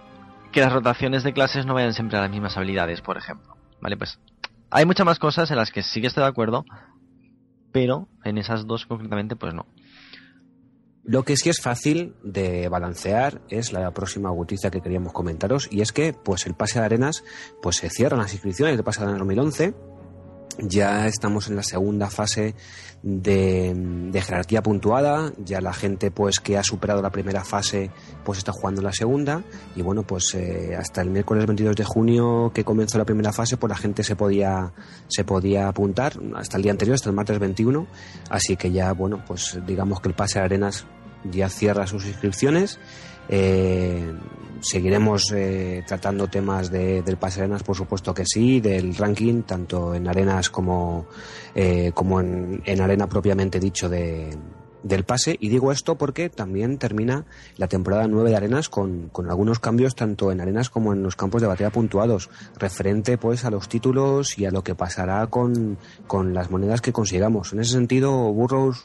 [0.51, 3.55] que las rotaciones de clases no vayan siempre a las mismas habilidades, por ejemplo.
[3.81, 4.19] Vale, pues
[4.71, 6.65] hay muchas más cosas en las que sí que estoy de acuerdo,
[7.71, 9.65] pero en esas dos concretamente, pues no.
[11.03, 15.81] Lo que sí es fácil de balancear es la próxima noticia que queríamos comentaros y
[15.81, 17.23] es que pues el pase de arenas
[17.61, 19.73] pues se cierran las inscripciones del pase de arenas 2011
[20.61, 22.55] ya estamos en la segunda fase
[23.01, 27.91] de, jerarquía puntuada, ya la gente pues que ha superado la primera fase
[28.23, 29.43] pues está jugando la segunda.
[29.75, 33.57] Y bueno pues eh, hasta el miércoles 22 de junio que comenzó la primera fase
[33.57, 34.73] pues la gente se podía
[35.07, 37.87] se podía apuntar hasta el día anterior, hasta el martes 21
[38.29, 40.85] así que ya bueno pues digamos que el pase de arenas
[41.23, 42.79] ya cierra sus inscripciones.
[43.29, 44.13] Eh,
[44.61, 49.93] seguiremos eh, tratando temas de, del pase arenas, por supuesto que sí, del ranking, tanto
[49.93, 51.07] en arenas como,
[51.55, 54.37] eh, como en, en, arena propiamente dicho de,
[54.83, 55.37] del pase.
[55.39, 57.25] Y digo esto porque también termina
[57.57, 61.15] la temporada 9 de Arenas con, con, algunos cambios tanto en Arenas como en los
[61.15, 65.77] campos de batalla puntuados, referente pues a los títulos y a lo que pasará con,
[66.07, 67.53] con las monedas que consigamos.
[67.53, 68.83] En ese sentido, Burros,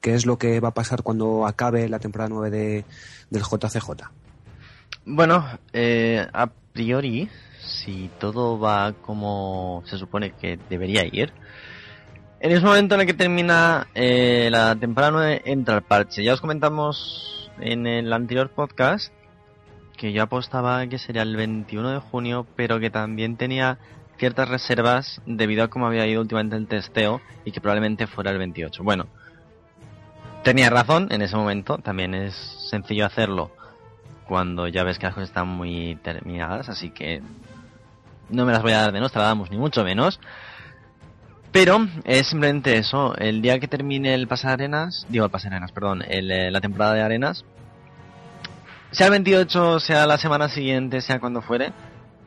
[0.00, 2.84] ¿qué es lo que va a pasar cuando acabe la temporada 9 de,
[3.30, 4.25] del JCJ?
[5.08, 7.28] Bueno, eh, a priori,
[7.60, 11.32] si todo va como se supone que debería ir,
[12.40, 16.24] en ese momento en el que termina eh, la temporada 9 entra el parche.
[16.24, 19.12] Ya os comentamos en el anterior podcast
[19.96, 23.78] que yo apostaba que sería el 21 de junio, pero que también tenía
[24.18, 28.38] ciertas reservas debido a cómo había ido últimamente el testeo y que probablemente fuera el
[28.38, 28.82] 28.
[28.82, 29.06] Bueno,
[30.42, 32.34] tenía razón en ese momento, también es
[32.68, 33.52] sencillo hacerlo
[34.26, 37.22] cuando ya ves que las cosas están muy terminadas, así que
[38.28, 40.20] no me las voy a dar de damos ni mucho menos.
[41.52, 45.72] Pero es simplemente eso, el día que termine el pase arenas, digo el pase arenas,
[45.72, 47.44] perdón, eh, la temporada de arenas,
[48.90, 51.72] sea el 28, sea la semana siguiente, sea cuando fuere,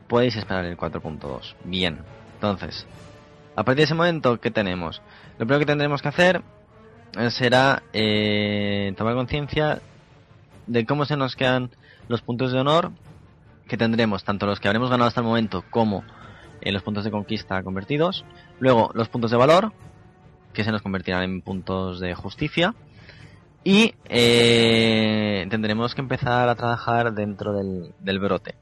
[0.08, 1.54] podéis esperar el 4.2.
[1.64, 1.98] Bien,
[2.34, 2.86] entonces,
[3.54, 5.00] a partir de ese momento, ¿qué tenemos?
[5.38, 6.42] Lo primero que tendremos que hacer
[7.30, 9.80] será eh, tomar conciencia
[10.66, 11.70] de cómo se nos quedan
[12.10, 12.90] los puntos de honor
[13.68, 16.02] que tendremos, tanto los que habremos ganado hasta el momento como
[16.60, 18.24] en los puntos de conquista convertidos.
[18.58, 19.72] Luego los puntos de valor,
[20.52, 22.74] que se nos convertirán en puntos de justicia.
[23.62, 28.56] Y eh, tendremos que empezar a trabajar dentro del, del brote.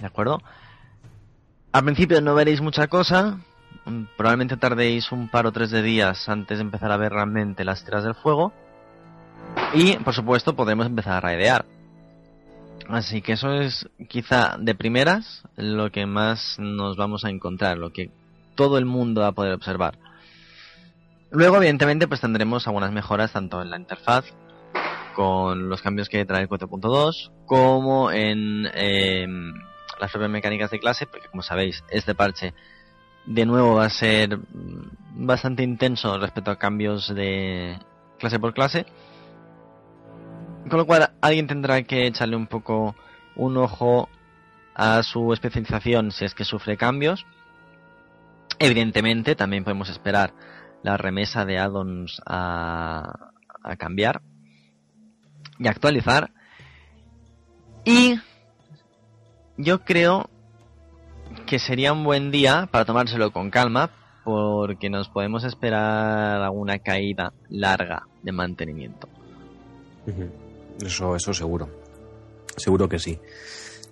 [0.00, 0.42] ¿De acuerdo?
[1.70, 3.38] Al principio no veréis mucha cosa.
[4.16, 7.84] Probablemente tardéis un par o tres de días antes de empezar a ver realmente las
[7.84, 8.52] tiras del fuego.
[9.72, 11.64] Y, por supuesto, podremos empezar a raidear.
[12.88, 17.92] Así que eso es quizá de primeras lo que más nos vamos a encontrar, lo
[17.92, 18.10] que
[18.54, 19.98] todo el mundo va a poder observar.
[21.30, 24.26] Luego, evidentemente, pues tendremos algunas mejoras tanto en la interfaz
[25.14, 29.54] con los cambios que trae el 4.2 como en em,
[30.00, 32.54] las propias mecánicas de clase, porque como sabéis, este parche
[33.26, 34.38] de nuevo va a ser
[35.14, 37.78] bastante intenso respecto a cambios de
[38.18, 38.86] clase por clase.
[40.68, 42.94] Con lo cual alguien tendrá que echarle un poco
[43.36, 44.08] un ojo
[44.74, 47.26] a su especialización si es que sufre cambios.
[48.58, 50.32] Evidentemente también podemos esperar
[50.82, 53.30] la remesa de addons a,
[53.62, 54.22] a cambiar
[55.58, 56.30] y actualizar.
[57.84, 58.18] Y
[59.56, 60.30] yo creo
[61.46, 63.90] que sería un buen día para tomárselo con calma
[64.24, 69.08] porque nos podemos esperar alguna caída larga de mantenimiento.
[70.82, 71.68] Eso, eso seguro.
[72.56, 73.18] Seguro que sí.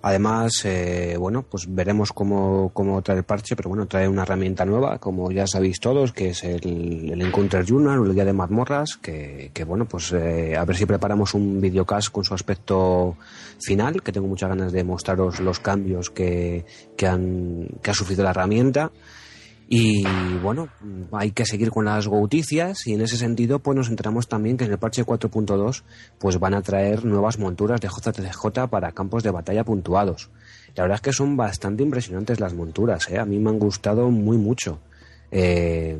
[0.05, 4.65] Además, eh, bueno, pues veremos cómo, cómo trae el parche, pero bueno, trae una herramienta
[4.65, 9.51] nueva, como ya sabéis todos, que es el, Encounter Journal el guía de mazmorras, que,
[9.53, 13.15] que bueno, pues eh, a ver si preparamos un videocast con su aspecto
[13.61, 16.65] final, que tengo muchas ganas de mostraros los cambios que,
[16.97, 18.91] que, han, que ha sufrido la herramienta.
[19.75, 20.03] Y
[20.43, 20.69] bueno,
[21.13, 24.65] hay que seguir con las gouticias y en ese sentido pues nos enteramos también que
[24.65, 25.81] en el parche 4.2
[26.19, 30.29] pues van a traer nuevas monturas de JTJ para campos de batalla puntuados.
[30.75, 33.17] La verdad es que son bastante impresionantes las monturas, ¿eh?
[33.17, 34.77] a mí me han gustado muy mucho.
[35.31, 35.99] Eh,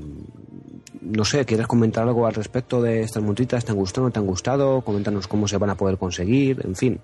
[1.02, 3.66] no sé, ¿quieres comentar algo al respecto de estas monturas?
[3.66, 4.06] ¿Te han gustado?
[4.06, 4.82] ¿No te han gustado?
[4.82, 7.02] Coméntanos cómo se van a poder conseguir, en fin.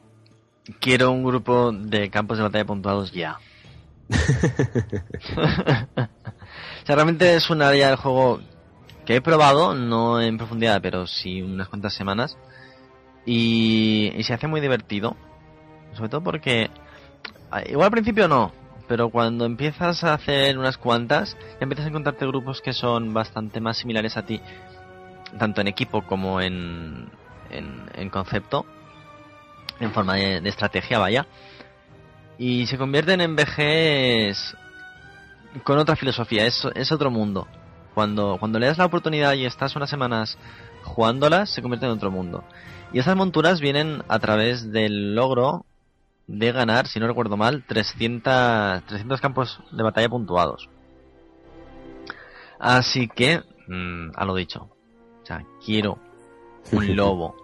[0.79, 3.39] Quiero un grupo de campos de batalla puntuados ya.
[6.95, 8.39] realmente es un área del juego
[9.05, 12.37] que he probado, no en profundidad, pero sí unas cuantas semanas.
[13.25, 15.15] Y, se hace muy divertido.
[15.93, 16.69] Sobre todo porque,
[17.67, 18.51] igual al principio no,
[18.87, 23.77] pero cuando empiezas a hacer unas cuantas, empiezas a encontrarte grupos que son bastante más
[23.77, 24.39] similares a ti,
[25.39, 27.09] tanto en equipo como en,
[27.49, 28.65] en, concepto,
[29.79, 31.25] en forma de, de estrategia, vaya
[32.39, 34.55] y se convierten en VGs
[35.63, 37.47] con otra filosofía, es, es otro mundo.
[37.93, 40.37] Cuando, cuando le das la oportunidad y estás unas semanas
[40.83, 42.43] jugándolas, se convierte en otro mundo.
[42.93, 45.65] Y esas monturas vienen a través del logro
[46.27, 50.69] de ganar, si no recuerdo mal, 300, 300 campos de batalla puntuados.
[52.59, 54.69] Así que, mm, a lo dicho,
[55.23, 55.97] o sea, quiero
[56.71, 57.35] un lobo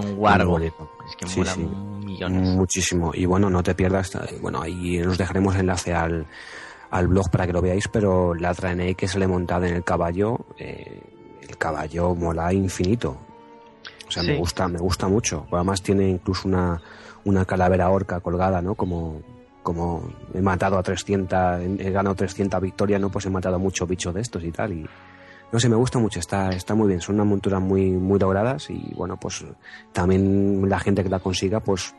[0.00, 0.58] un wargo.
[0.58, 0.72] Es
[1.16, 2.48] que mola millones.
[2.48, 3.12] Muchísimo.
[3.14, 4.12] Y bueno, no te pierdas.
[4.40, 6.26] Bueno, ahí nos dejaremos enlace al,
[6.90, 9.84] al blog para que lo veáis, pero la traene que se le montada en el
[9.84, 11.00] caballo, eh,
[11.40, 13.16] el caballo mola infinito.
[14.06, 15.46] O sea, me gusta, me gusta mucho.
[15.50, 16.82] Además tiene incluso una,
[17.24, 18.74] una calavera orca colgada, ¿no?
[18.74, 19.22] Como,
[19.62, 23.10] como he matado a 300, he ganado 300 victorias, ¿no?
[23.10, 24.72] Pues he matado a muchos bichos de estos y tal.
[24.74, 24.86] Y,
[25.52, 28.70] no sé, me gusta mucho, está, está muy bien, son unas monturas muy, muy logradas
[28.70, 29.44] y bueno, pues
[29.92, 31.94] también la gente que la consiga pues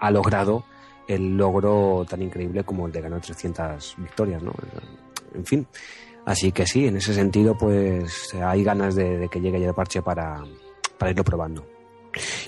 [0.00, 0.64] ha logrado
[1.06, 4.52] el logro tan increíble como el de ganar 300 victorias, ¿no?
[5.34, 5.66] En fin,
[6.24, 10.02] así que sí, en ese sentido pues hay ganas de, que llegue ya el parche
[10.02, 10.42] para,
[10.98, 11.64] para irlo probando.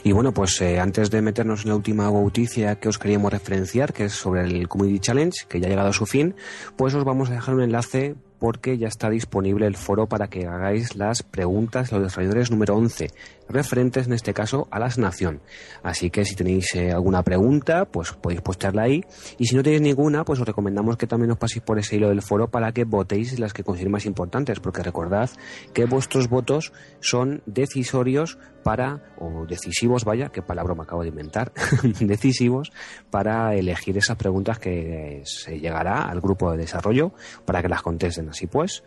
[0.03, 3.93] Y bueno, pues eh, antes de meternos en la última noticia que os queríamos referenciar,
[3.93, 6.35] que es sobre el Community Challenge, que ya ha llegado a su fin,
[6.77, 10.47] pues os vamos a dejar un enlace porque ya está disponible el foro para que
[10.47, 13.11] hagáis las preguntas los desarrolladores número 11,
[13.49, 15.41] referentes en este caso a la nación.
[15.83, 19.05] Así que si tenéis eh, alguna pregunta, pues podéis postearla ahí.
[19.39, 22.09] Y si no tenéis ninguna, pues os recomendamos que también os paséis por ese hilo
[22.09, 25.31] del foro para que votéis las que consideréis más importantes, porque recordad
[25.73, 31.53] que vuestros votos son decisorios para, o decisivos, vaya, qué palabra me acabo de inventar,
[32.01, 32.73] decisivos
[33.11, 37.13] para elegir esas preguntas que se llegará al grupo de desarrollo
[37.45, 38.29] para que las contesten.
[38.29, 38.83] Así pues,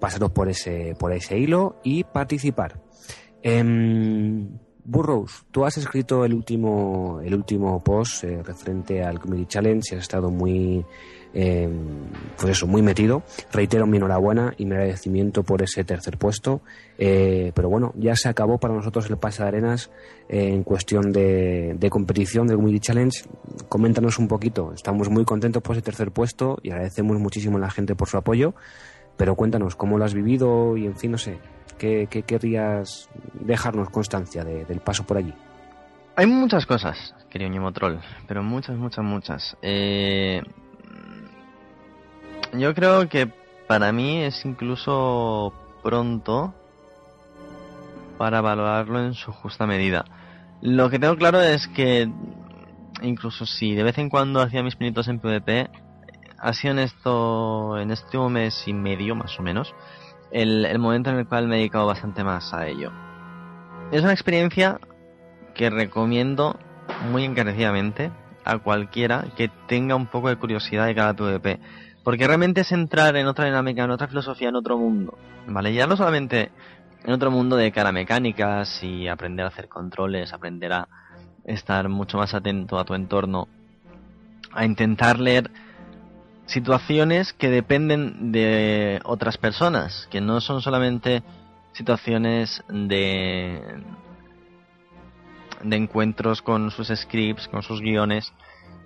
[0.00, 2.80] pasaros por ese, por ese hilo y participar.
[3.42, 4.46] Eh,
[4.90, 9.94] Burroughs, tú has escrito el último, el último post eh, referente al Community Challenge y
[9.94, 10.82] has estado muy,
[11.34, 11.68] eh,
[12.38, 13.22] pues eso, muy metido.
[13.52, 16.62] Reitero mi enhorabuena y mi agradecimiento por ese tercer puesto.
[16.96, 19.90] Eh, pero bueno, ya se acabó para nosotros el pase de arenas
[20.30, 23.24] en cuestión de, de, competición del Community Challenge.
[23.68, 24.72] Coméntanos un poquito.
[24.72, 28.16] Estamos muy contentos por ese tercer puesto y agradecemos muchísimo a la gente por su
[28.16, 28.54] apoyo.
[29.18, 31.38] Pero cuéntanos cómo lo has vivido y en fin, no sé,
[31.78, 35.32] ¿Qué, querrías dejarnos constancia del paso por allí?
[36.16, 39.56] Hay muchas cosas, querido Ñemo Troll, pero muchas, muchas, muchas.
[39.62, 40.42] Eh,
[42.54, 43.30] yo creo que
[43.68, 46.54] para mí es incluso pronto
[48.16, 50.04] para valorarlo en su justa medida.
[50.60, 52.10] Lo que tengo claro es que
[53.02, 55.70] incluso si de vez en cuando hacía mis pinitos en PvP,
[56.38, 59.74] ha sido en esto, en este mes y medio más o menos,
[60.30, 62.92] el, momento en el cual me he dedicado bastante más a ello.
[63.90, 64.78] Es una experiencia
[65.54, 66.58] que recomiendo
[67.10, 68.10] muy encarecidamente
[68.44, 71.60] a cualquiera que tenga un poco de curiosidad de cada PvP.
[72.04, 75.18] Porque realmente es entrar en otra dinámica, en otra filosofía, en otro mundo.
[75.46, 75.74] ¿Vale?
[75.74, 76.50] Ya no solamente
[77.04, 80.88] en otro mundo de cara a mecánicas y aprender a hacer controles, aprender a
[81.44, 83.48] estar mucho más atento a tu entorno,
[84.52, 85.50] a intentar leer
[86.48, 91.22] situaciones que dependen de otras personas, que no son solamente
[91.72, 93.62] situaciones de
[95.62, 98.32] de encuentros con sus scripts, con sus guiones,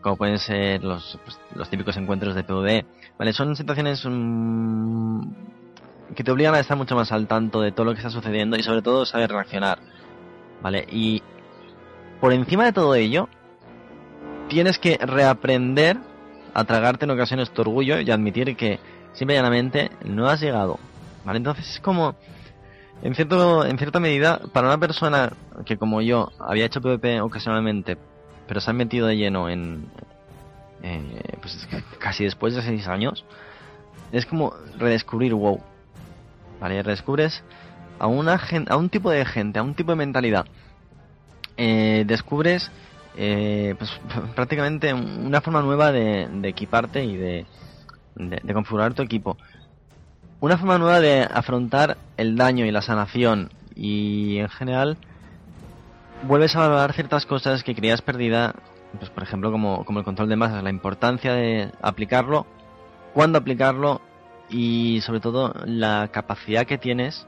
[0.01, 2.87] como pueden ser los, pues, los típicos encuentros de PvE.
[3.19, 5.23] Vale, son situaciones mm,
[6.15, 8.57] que te obligan a estar mucho más al tanto de todo lo que está sucediendo
[8.57, 9.79] y sobre todo saber reaccionar.
[10.63, 11.23] Vale, y
[12.21, 13.29] por encima de todo ello,
[14.49, 15.99] tienes que reaprender
[16.55, 18.79] a tragarte en ocasiones tu orgullo y admitir que
[19.13, 20.79] simple y llanamente no has llegado.
[21.25, 21.39] ¿Vale?
[21.39, 22.15] Entonces es como,
[23.03, 25.33] en, cierto, en cierta medida, para una persona
[25.65, 27.97] que como yo había hecho PvP ocasionalmente,
[28.47, 29.87] pero se ha metido de lleno en,
[30.83, 33.25] eh, pues casi después de seis años,
[34.11, 35.61] es como redescubrir WoW.
[36.61, 36.83] ¿Vale?
[36.83, 37.43] Redescubres
[37.99, 40.47] a, una a un tipo de gente, a un tipo de mentalidad.
[41.57, 42.71] Eh, descubres
[43.17, 43.91] eh, pues,
[44.35, 47.47] prácticamente una forma nueva de, equiparte y de,
[48.53, 49.37] configurar tu equipo.
[50.41, 54.97] Una forma nueva de afrontar el daño y la sanación y en general
[56.25, 58.55] vuelves a valorar ciertas cosas que creías perdida,
[58.99, 62.47] pues por ejemplo como, como el control de masas, la importancia de aplicarlo,
[63.15, 64.01] cuándo aplicarlo
[64.51, 67.25] y sobre todo la capacidad que tienes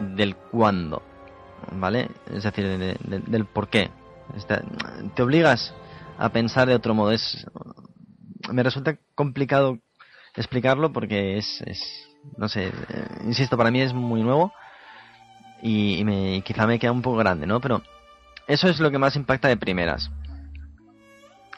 [0.00, 1.02] del cuándo,
[1.72, 2.08] ¿vale?
[2.32, 3.90] Es decir, del por qué
[5.14, 5.74] te obligas
[6.18, 7.12] a pensar de otro modo.
[7.12, 7.46] Es,
[8.50, 9.78] me resulta complicado
[10.36, 11.80] explicarlo porque es, es
[12.36, 12.72] no sé, eh,
[13.24, 14.52] insisto, para mí es muy nuevo
[15.62, 17.60] y, me, quizá me queda un poco grande, ¿no?
[17.60, 17.82] Pero
[18.46, 20.10] eso es lo que más impacta de primeras.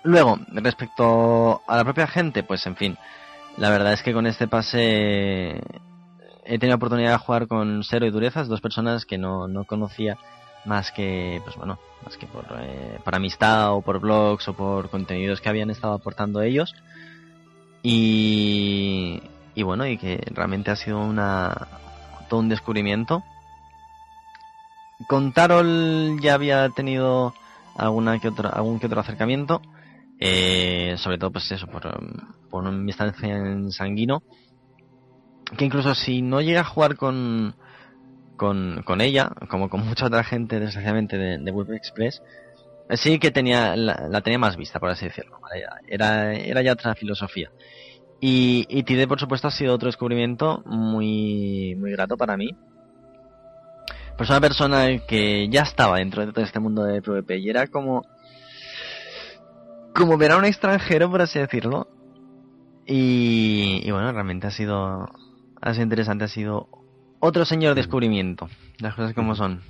[0.03, 2.97] Luego, respecto a la propia gente, pues en fin,
[3.57, 5.61] la verdad es que con este pase
[6.45, 10.17] he tenido oportunidad de jugar con Cero y Durezas, dos personas que no, no conocía
[10.67, 15.41] más que, pues bueno, más que por, eh, amistad o por blogs o por contenidos
[15.41, 16.75] que habían estado aportando ellos.
[17.83, 19.23] Y,
[19.55, 21.69] y bueno, y que realmente ha sido una,
[22.29, 23.23] todo un descubrimiento.
[25.07, 27.35] Con Tarol ya había tenido
[27.77, 29.61] alguna que otra, algún que otro acercamiento,
[30.19, 31.83] eh, sobre todo pues eso, por,
[32.51, 34.23] por mi estancia en Sanguino,
[35.57, 37.55] que incluso si no llega a jugar con,
[38.37, 42.23] con, con ella, como con mucha otra gente, desgraciadamente, de, de Express,
[42.95, 45.41] sí que tenía la, tenía más vista, por así decirlo.
[45.89, 47.51] Era, era ya otra filosofía.
[48.21, 52.55] Y, y Tide, por supuesto, ha sido otro descubrimiento muy, muy grato para mí.
[54.17, 57.67] Pues una persona que ya estaba dentro de todo este mundo de PvP y era
[57.67, 58.03] como...
[59.95, 61.89] Como ver a un extranjero, por así decirlo.
[62.87, 65.09] Y, y bueno, realmente ha sido...
[65.61, 66.69] Ha sido interesante, ha sido
[67.27, 69.63] otro señor descubrimiento, las cosas como son.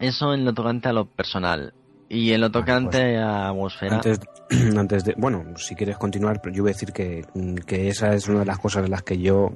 [0.00, 1.74] Eso en lo tocante a lo personal.
[2.08, 3.96] Y en lo tocante pues, a atmósfera.
[3.96, 4.20] Antes,
[4.76, 5.14] antes, de.
[5.16, 7.24] Bueno, si quieres continuar, pero yo voy a decir que,
[7.66, 9.52] que esa es una de las cosas de las que yo.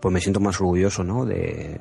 [0.00, 1.24] Pues me siento más orgulloso, ¿no?
[1.24, 1.80] De,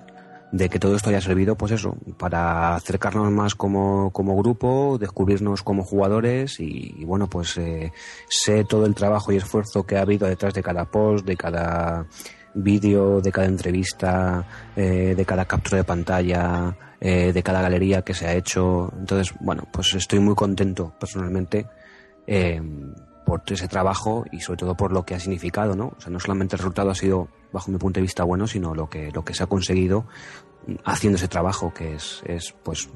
[0.51, 5.63] de que todo esto haya servido, pues eso, para acercarnos más como, como grupo, descubrirnos
[5.63, 7.91] como jugadores y, bueno, pues eh,
[8.27, 12.05] sé todo el trabajo y esfuerzo que ha habido detrás de cada post, de cada
[12.53, 18.13] vídeo de cada entrevista, eh, de cada captura de pantalla, eh, de cada galería que
[18.13, 18.91] se ha hecho.
[18.97, 21.67] Entonces, bueno, pues estoy muy contento personalmente
[22.27, 22.61] eh,
[23.25, 25.93] por ese trabajo y sobre todo por lo que ha significado, ¿no?
[25.97, 28.75] O sea, no solamente el resultado ha sido, bajo mi punto de vista, bueno, sino
[28.75, 30.05] lo que, lo que se ha conseguido
[30.85, 32.89] haciendo ese trabajo, que es, es pues,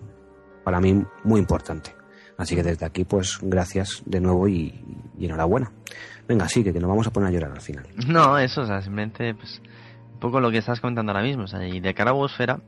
[0.63, 1.95] para mí muy importante.
[2.37, 4.83] Así que desde aquí, pues, gracias de nuevo y,
[5.17, 5.71] y enhorabuena.
[6.27, 7.87] Venga, sigue, que nos vamos a poner a llorar al final.
[8.07, 9.61] No, eso, o simplemente, pues,
[10.13, 12.59] un poco lo que estás comentando ahora mismo, y de cara a Bosfera,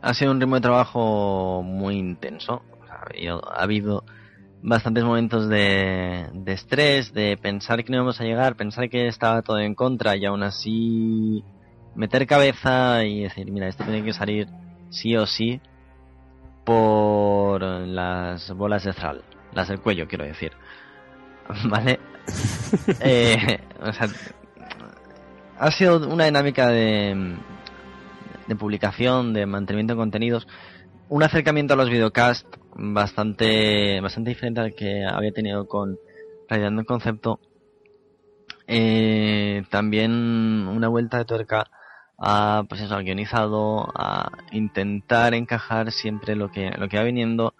[0.00, 4.04] ha sido un ritmo de trabajo muy intenso, ha habido
[4.62, 9.42] bastantes momentos de, de estrés, de pensar que no íbamos a llegar, pensar que estaba
[9.42, 11.44] todo en contra y aún así
[11.94, 14.48] meter cabeza y decir, mira, esto tiene que salir
[14.90, 15.60] sí o sí
[16.64, 20.52] por las bolas de Thrall, las del cuello, quiero decir.
[21.68, 21.98] ¿vale?
[23.00, 24.08] Eh, o sea,
[25.58, 27.36] ha sido una dinámica de,
[28.46, 30.46] de publicación, de mantenimiento de contenidos,
[31.08, 35.98] un acercamiento a los videocasts bastante, bastante diferente al que había tenido con
[36.48, 37.40] Rayando el Concepto.
[38.66, 41.70] Eh, también una vuelta de tuerca
[42.18, 47.54] a, pues eso, al guionizado, a intentar encajar siempre lo que, lo que va viniendo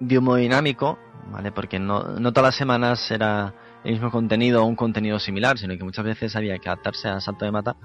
[0.00, 0.98] de un modo dinámico,
[1.30, 1.52] ¿vale?
[1.52, 3.54] Porque no, no todas las semanas era
[3.84, 7.20] el mismo contenido o un contenido similar, sino que muchas veces había que adaptarse a
[7.20, 7.76] salto de mata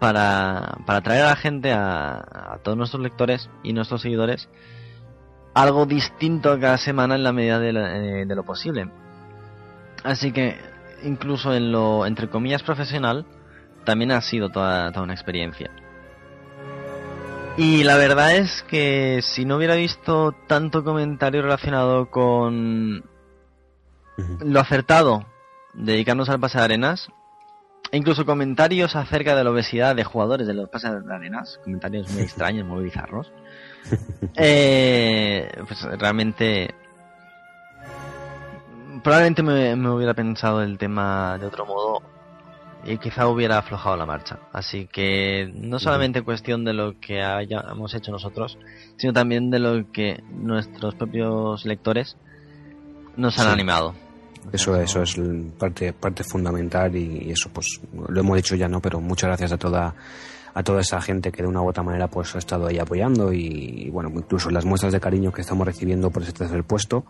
[0.00, 4.48] para, para atraer a la gente, a, todos nuestros lectores y nuestros seguidores,
[5.54, 8.88] algo distinto cada semana en la medida de, eh, de lo posible.
[10.02, 10.58] Así que,
[11.04, 13.26] incluso en lo, entre comillas, profesional,
[13.84, 15.70] también ha sido toda una experiencia.
[17.56, 23.04] Y la verdad es que si no hubiera visto tanto comentario relacionado con
[24.40, 25.26] lo acertado
[25.74, 27.08] de dedicarnos al pase de arenas,
[27.90, 32.10] e incluso comentarios acerca de la obesidad de jugadores de los pases de arenas, comentarios
[32.10, 33.30] muy extraños, muy bizarros,
[34.36, 36.74] eh, pues realmente
[39.04, 42.02] probablemente me, me, hubiera pensado el tema de otro modo
[42.84, 44.38] y quizá hubiera aflojado la marcha.
[44.52, 48.58] Así que no solamente cuestión de lo que hayamos hecho nosotros,
[48.96, 52.16] sino también de lo que nuestros propios lectores
[53.16, 53.94] nos han animado.
[54.52, 55.16] Eso, eso es
[55.56, 58.80] parte, parte fundamental y, eso pues lo hemos dicho ya, ¿no?
[58.80, 59.94] Pero muchas gracias a toda
[60.54, 63.32] a toda esa gente que de una u otra manera pues ha estado ahí apoyando
[63.32, 67.06] y, y bueno, incluso las muestras de cariño que estamos recibiendo por ese tercer puesto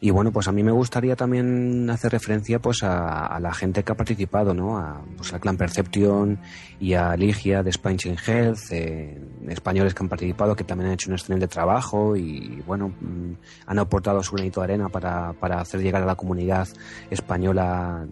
[0.00, 3.92] y bueno, pues a mí me gustaría también hacer referencia pues a, la gente que
[3.92, 4.78] ha participado, ¿no?
[4.78, 6.38] A, pues a Clan Perception
[6.78, 9.18] y a Ligia de Spain Health, eh,
[9.48, 13.32] españoles que han participado, que también han hecho un excelente trabajo y bueno, mm,
[13.66, 16.68] han aportado su granito de arena para, para hacer llegar a la comunidad
[17.10, 18.06] española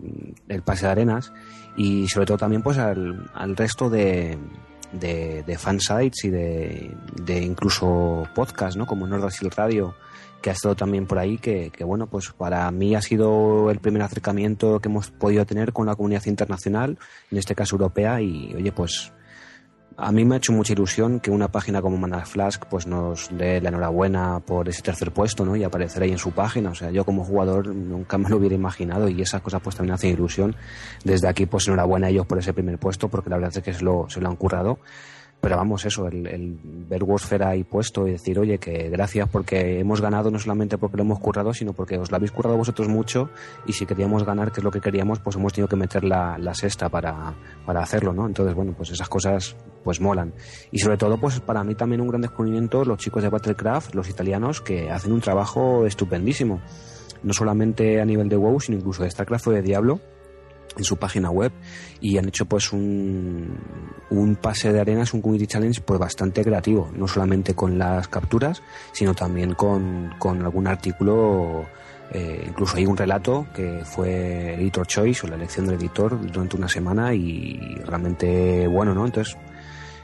[0.49, 1.33] el pase de arenas
[1.77, 4.39] y sobre todo también pues al, resto de,
[4.93, 8.87] de, fansites y de, de incluso podcast, ¿no?
[8.87, 9.95] Como Nordasil Radio
[10.45, 14.03] que ha estado también por ahí, que, bueno, pues para mí ha sido el primer
[14.03, 16.99] acercamiento que hemos podido tener con la comunidad internacional,
[17.31, 19.11] en este caso europea, y oye, pues
[19.97, 23.31] a mí me ha hecho mucha ilusión que una página como Mana Flask pues nos
[23.33, 25.57] dé la enhorabuena por ese tercer puesto, ¿no?
[25.57, 26.73] Y aparecer ahí en su página.
[26.73, 29.95] O sea, yo como jugador nunca me lo hubiera imaginado y esas cosas pues también
[29.95, 30.57] hacen ilusión.
[31.05, 33.73] Desde aquí pues enhorabuena a ellos por ese primer puesto porque la verdad es que
[33.73, 34.79] se lo, se lo han currado
[35.45, 39.79] pero vamos, eso, el, el ver Wosfera ahí puesto y decir, oye, que gracias porque
[39.79, 42.89] hemos ganado no solamente porque lo hemos currado, sino porque os lo habéis currado vosotros
[42.89, 43.29] mucho
[43.67, 46.39] y si queríamos ganar, que es lo que queríamos, pues hemos tenido que meter la,
[46.39, 47.35] la sexta para,
[47.67, 48.27] para hacerlo, ¿no?
[48.27, 50.33] Entonces, bueno, pues esas cosas pues molan.
[50.71, 54.09] Y sobre todo, pues para mí también un gran descubrimiento los chicos de Battlecraft, los
[54.09, 56.63] italianos, que hacen un trabajo estupendísimo.
[57.23, 60.01] No solamente a nivel de WoW, sino incluso de StarCraft o de Diablo
[60.77, 61.53] en su página web
[62.01, 63.59] y han hecho pues un,
[64.11, 68.63] un pase de arenas, un community challenge pues bastante creativo, no solamente con las capturas,
[68.93, 71.67] sino también con, con algún artículo,
[72.11, 76.57] eh, incluso hay un relato que fue Editor Choice o la elección del editor durante
[76.57, 79.07] una semana y realmente bueno, ¿no?
[79.07, 79.37] Entonces,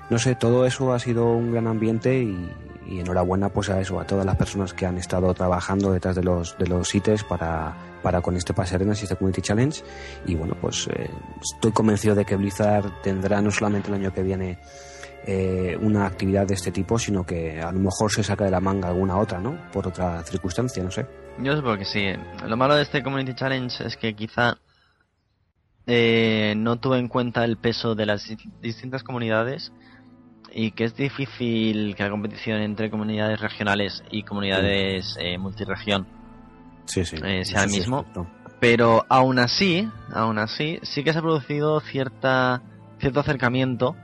[0.09, 2.51] no sé, todo eso ha sido un gran ambiente y,
[2.89, 6.59] enhorabuena pues a eso, a todas las personas que han estado trabajando detrás de los,
[6.59, 9.83] de los sites para, para con este Pase Arenas y este Community Challenge.
[10.27, 14.23] Y bueno, pues eh, estoy convencido de que Blizzard tendrá no solamente el año que
[14.23, 14.59] viene
[15.27, 18.61] eh, una actividad de este tipo, sino que a lo mejor se saca de la
[18.61, 19.71] manga alguna otra, ¿no?
[19.71, 21.07] Por otra circunstancia, no sé.
[21.39, 22.07] Yo supongo que sí.
[22.47, 24.57] Lo malo de este Community Challenge es que quizá
[25.87, 29.73] eh, no tuvo en cuenta el peso de las distintas comunidades
[30.53, 36.20] y que es difícil que la competición entre comunidades regionales y comunidades eh, multiregión
[36.97, 38.05] eh, sea el mismo.
[38.59, 42.63] pero aún así, aún así, sí que se ha producido cierta
[42.99, 43.97] cierto acercamiento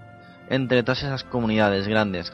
[0.48, 2.32] entre todas esas comunidades grandes.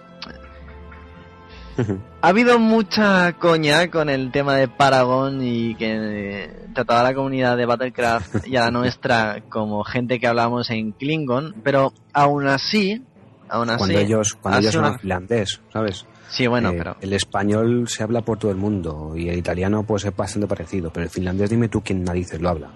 [2.21, 7.15] ha habido mucha coña con el tema de Paragon y que eh, trataba a la
[7.15, 12.47] comunidad de Battlecraft y a la nuestra como gente que hablamos en Klingon, pero aún
[12.47, 13.03] así,
[13.49, 16.07] cuando ellos, cuando ellos son finlandés, ¿sabes?
[16.33, 16.97] Sí, bueno, eh, pero...
[17.03, 20.91] El español se habla por todo el mundo y el italiano pues es bastante parecido,
[20.91, 22.71] pero el finlandés dime tú quién narices lo habla.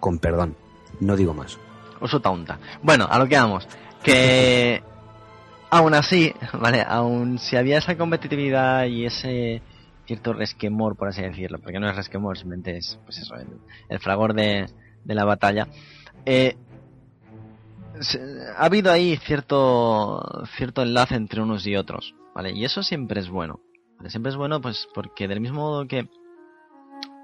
[0.00, 0.56] Con perdón,
[0.98, 1.58] no digo más.
[2.00, 2.58] Oso taunta.
[2.82, 3.68] Bueno, a lo que vamos.
[4.02, 4.82] Que
[5.70, 6.82] aún así, ¿vale?
[6.88, 9.60] Aún si había esa competitividad y ese
[10.06, 13.34] cierto resquemor, por así decirlo, porque no es resquemor, simplemente es, pues eso,
[13.90, 14.70] el, fragor de,
[15.04, 15.68] de la batalla,
[16.24, 16.56] eh,
[18.56, 22.52] ha habido ahí cierto, cierto enlace entre unos y otros, ¿vale?
[22.52, 23.60] Y eso siempre es bueno.
[24.06, 26.08] Siempre es bueno, pues, porque del mismo modo que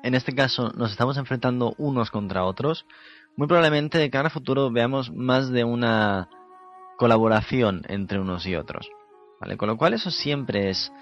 [0.02, 2.86] en este caso nos estamos enfrentando unos contra otros,
[3.36, 6.28] muy probablemente de cara a futuro veamos más de una
[6.96, 8.88] colaboración entre unos y otros,
[9.40, 9.56] ¿vale?
[9.56, 10.92] Con lo cual eso siempre es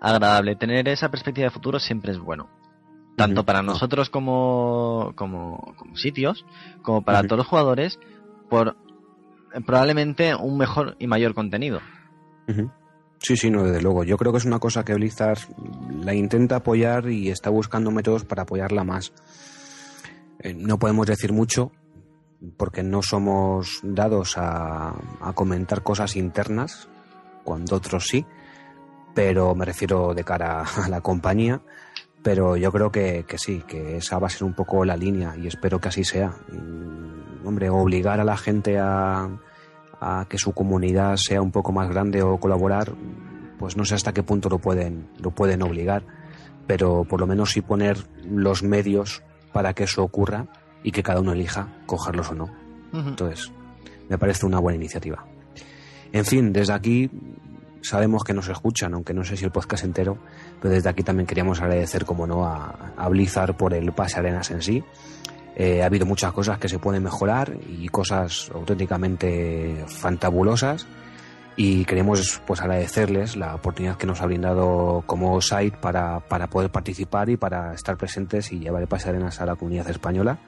[0.00, 0.56] agradable.
[0.56, 2.48] Tener esa perspectiva de futuro siempre es bueno.
[3.16, 6.44] Tanto para nosotros como, como, como sitios,
[6.82, 8.00] como para todos los jugadores,
[8.50, 8.76] por
[9.66, 11.80] probablemente un mejor y mayor contenido.
[13.18, 14.04] Sí, sí, no, desde luego.
[14.04, 15.38] Yo creo que es una cosa que Blizzard
[16.00, 19.12] la intenta apoyar y está buscando métodos para apoyarla más.
[20.40, 21.72] Eh, no podemos decir mucho
[22.58, 26.88] porque no somos dados a, a, comentar cosas internas,
[27.42, 28.26] cuando otros sí,
[29.14, 31.62] pero me refiero de cara a la compañía.
[32.22, 35.36] Pero yo creo que, que sí, que esa va a ser un poco la línea
[35.36, 36.34] y espero que así sea
[37.44, 39.28] hombre, obligar a la gente a,
[40.04, 42.92] a que su comunidad sea un poco más grande o colaborar,
[43.58, 46.04] pues no sé hasta qué punto lo pueden, lo pueden obligar,
[46.66, 47.96] pero por lo menos sí poner
[48.28, 50.46] los medios para que eso ocurra
[50.82, 52.50] y que cada uno elija cogerlos o no.
[52.92, 53.50] Entonces,
[54.08, 55.24] me parece una buena iniciativa.
[56.12, 57.10] En fin, desde aquí
[57.80, 60.18] sabemos que nos escuchan, aunque no sé si el podcast entero,
[60.60, 64.50] pero desde aquí también queríamos agradecer, como no, a, a Blizzard por el pase arenas
[64.50, 64.84] en sí.
[65.56, 70.86] Eh, ha habido muchas cosas que se pueden mejorar y cosas auténticamente fantabulosas
[71.56, 76.70] y queremos pues agradecerles la oportunidad que nos ha brindado como site para, para poder
[76.70, 80.38] participar y para estar presentes y llevar el pase arenas a la comunidad española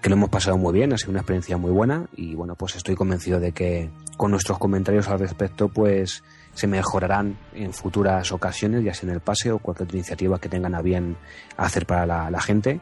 [0.00, 2.76] que lo hemos pasado muy bien, ha sido una experiencia muy buena y bueno, pues
[2.76, 6.22] estoy convencido de que con nuestros comentarios al respecto pues
[6.54, 10.48] se mejorarán en futuras ocasiones, ya sea en el pase o cualquier otra iniciativa que
[10.48, 11.16] tengan a bien
[11.56, 12.80] hacer para la, gente.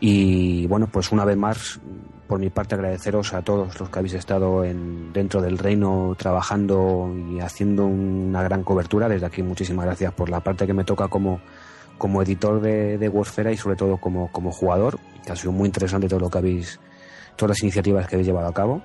[0.00, 1.80] Y bueno, pues una vez más,
[2.26, 7.14] por mi parte agradeceros a todos los que habéis estado en, dentro del reino trabajando
[7.30, 9.08] y haciendo una gran cobertura.
[9.08, 11.40] Desde aquí muchísimas gracias por la parte que me toca como
[11.98, 15.66] como editor de, de Warfare y sobre todo como, como jugador, que ha sido muy
[15.66, 16.80] interesante todo lo que habéis,
[17.36, 18.82] todas las iniciativas que habéis llevado a cabo.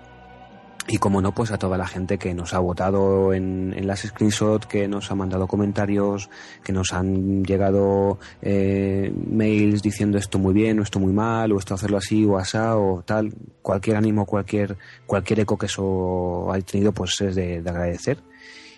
[0.87, 4.01] Y como no, pues a toda la gente que nos ha votado en, en las
[4.01, 6.29] screenshots, que nos ha mandado comentarios,
[6.63, 11.59] que nos han llegado eh, mails diciendo esto muy bien o esto muy mal, o
[11.59, 13.33] esto hacerlo así o asá o tal.
[13.61, 18.17] Cualquier ánimo, cualquier, cualquier eco que eso ha tenido, pues es de, de agradecer.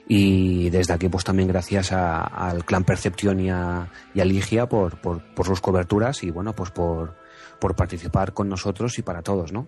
[0.08, 5.62] Y desde aquí, pues también gracias al Clan Percepción y a, Ligia por, por, sus
[5.62, 7.16] coberturas y bueno, pues por,
[7.60, 9.68] por participar con nosotros y para todos, ¿no?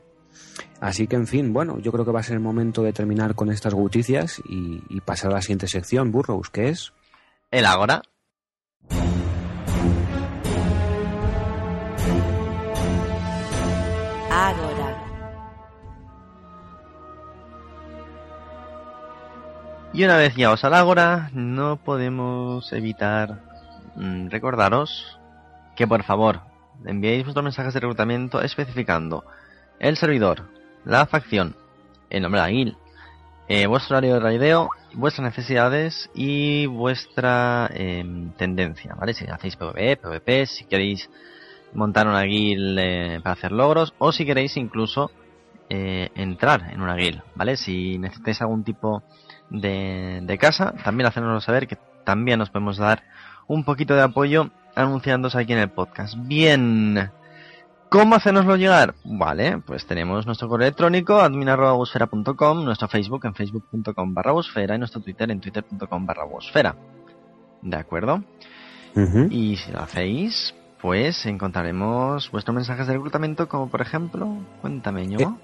[0.81, 3.35] Así que, en fin, bueno, yo creo que va a ser el momento de terminar
[3.35, 6.93] con estas noticias y, y pasar a la siguiente sección, Burrows, que es...
[7.51, 8.01] El Agora.
[19.95, 23.39] Y una vez llegados al Ágora, no podemos evitar
[23.95, 25.17] mm, recordaros
[25.77, 26.41] que por favor
[26.85, 29.23] enviéis vuestros mensajes de reclutamiento especificando
[29.79, 30.49] el servidor,
[30.85, 31.55] la facción,
[32.09, 32.77] el nombre de la guild,
[33.47, 39.13] eh, vuestro horario de raideo, vuestras necesidades y vuestra em, tendencia, ¿vale?
[39.13, 41.09] Si hacéis PvP, PvP, si queréis
[41.73, 45.11] montar una guild eh, para hacer logros o si queréis incluso
[45.69, 47.57] eh, entrar en una guild, ¿vale?
[47.57, 49.03] Si necesitáis algún tipo
[49.49, 53.03] de, casa, también hacernoslo saber que también nos podemos dar
[53.47, 56.15] un poquito de apoyo anunciándose aquí en el podcast.
[56.17, 57.11] Bien.
[57.89, 58.95] ¿Cómo hacernoslo llegar?
[59.03, 65.31] Vale, pues tenemos nuestro correo electrónico admin.busfera.com, nuestro Facebook en facebook.com barra y nuestro Twitter
[65.31, 66.25] en twitter.com barra.
[67.61, 68.23] ¿De acuerdo?
[69.29, 75.37] Y si lo hacéis, pues encontraremos vuestros mensajes de reclutamiento como por ejemplo, cuéntame, yo.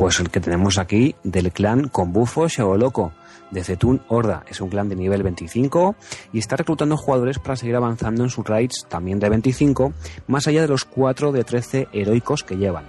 [0.00, 2.46] Pues el que tenemos aquí del clan con bufo
[2.78, 3.12] Loco
[3.50, 4.44] de Zetun Horda.
[4.48, 5.94] Es un clan de nivel 25
[6.32, 9.92] y está reclutando jugadores para seguir avanzando en sus raids también de 25,
[10.26, 12.86] más allá de los 4 de 13 heroicos que llevan.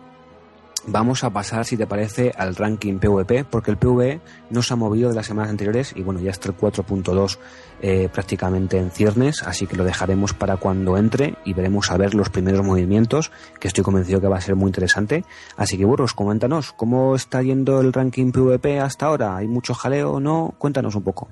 [0.87, 4.21] vamos a pasar, si te parece, al ranking PvP, porque el PvE
[4.51, 7.39] no se ha movido de las semanas anteriores y bueno, ya está el 4.2
[7.83, 12.15] eh, prácticamente en ciernes, así que lo dejaremos para cuando entre y veremos a ver
[12.15, 13.31] los primeros movimientos,
[13.61, 15.25] que estoy convencido que va a ser muy interesante.
[15.57, 19.37] Así que, Burros, coméntanos, ¿cómo está yendo el ranking PvP hasta ahora?
[19.37, 20.55] ¿Hay mucho jaleo o no?
[20.59, 21.29] Cuéntanos un poco.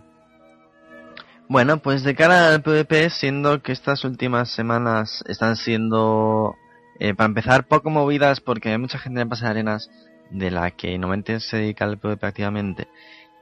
[1.48, 6.54] Bueno, pues de cara al PvP, siendo que estas últimas semanas están siendo
[6.98, 9.90] eh, para empezar, poco movidas porque hay mucha gente en Pase de Arenas
[10.30, 12.88] de la que normalmente se dedica al PvP activamente.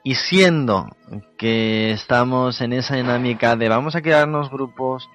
[0.02, 0.88] Y siendo
[1.36, 5.08] que estamos en esa dinámica de vamos a crearnos grupos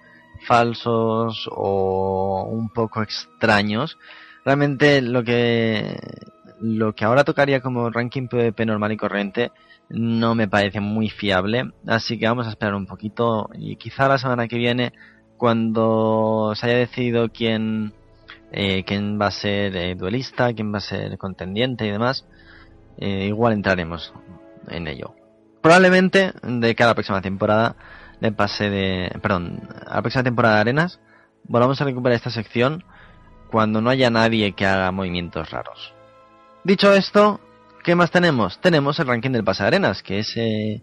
[0.47, 3.97] falsos o un poco extraños,
[4.43, 5.97] realmente lo que
[6.59, 9.51] lo que ahora tocaría como ranking PvP normal y corriente
[9.89, 14.17] no me parece muy fiable, así que vamos a esperar un poquito y quizá la
[14.17, 14.93] semana que viene
[15.37, 17.93] cuando se haya decidido quién
[18.55, 22.25] eh, quién va a ser eh, duelista, quién va a ser contendiente y demás,
[22.97, 24.13] eh, igual entraremos
[24.69, 25.13] en ello.
[25.61, 27.75] Probablemente de cada próxima temporada
[28.21, 30.99] le pase de, perdón, a la próxima temporada de Arenas,
[31.43, 32.85] volvamos a recuperar esta sección
[33.51, 35.93] cuando no haya nadie que haga movimientos raros.
[36.63, 37.41] Dicho esto,
[37.85, 38.59] ¿Qué más tenemos?
[38.61, 40.81] Tenemos el ranking del Pasarenas, que es, eh,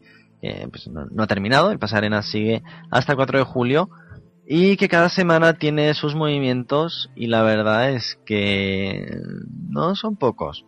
[0.71, 1.73] pues no, ha terminado.
[1.73, 2.63] El Pasarenas sigue
[2.93, 3.91] hasta el 4 de julio
[4.47, 9.19] y que cada semana tiene sus movimientos y la verdad es que
[9.69, 10.65] no son pocos.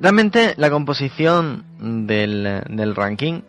[0.00, 1.64] Realmente la composición
[2.06, 3.42] del, del ranking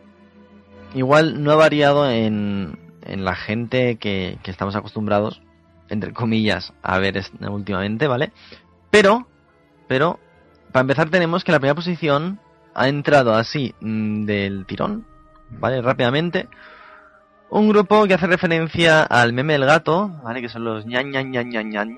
[0.93, 5.41] igual no ha variado en, en la gente que, que, estamos acostumbrados,
[5.89, 8.31] entre comillas, a ver últimamente, ¿vale?
[8.89, 9.27] Pero,
[9.87, 10.19] pero,
[10.71, 12.39] para empezar tenemos que la primera posición
[12.73, 15.05] ha entrado así mm, del tirón,
[15.49, 15.81] ¿vale?
[15.81, 16.47] Rápidamente.
[17.51, 20.41] Un grupo que hace referencia al meme del gato, ¿vale?
[20.41, 21.97] Que son los ñan ñan ñan ñan ñan.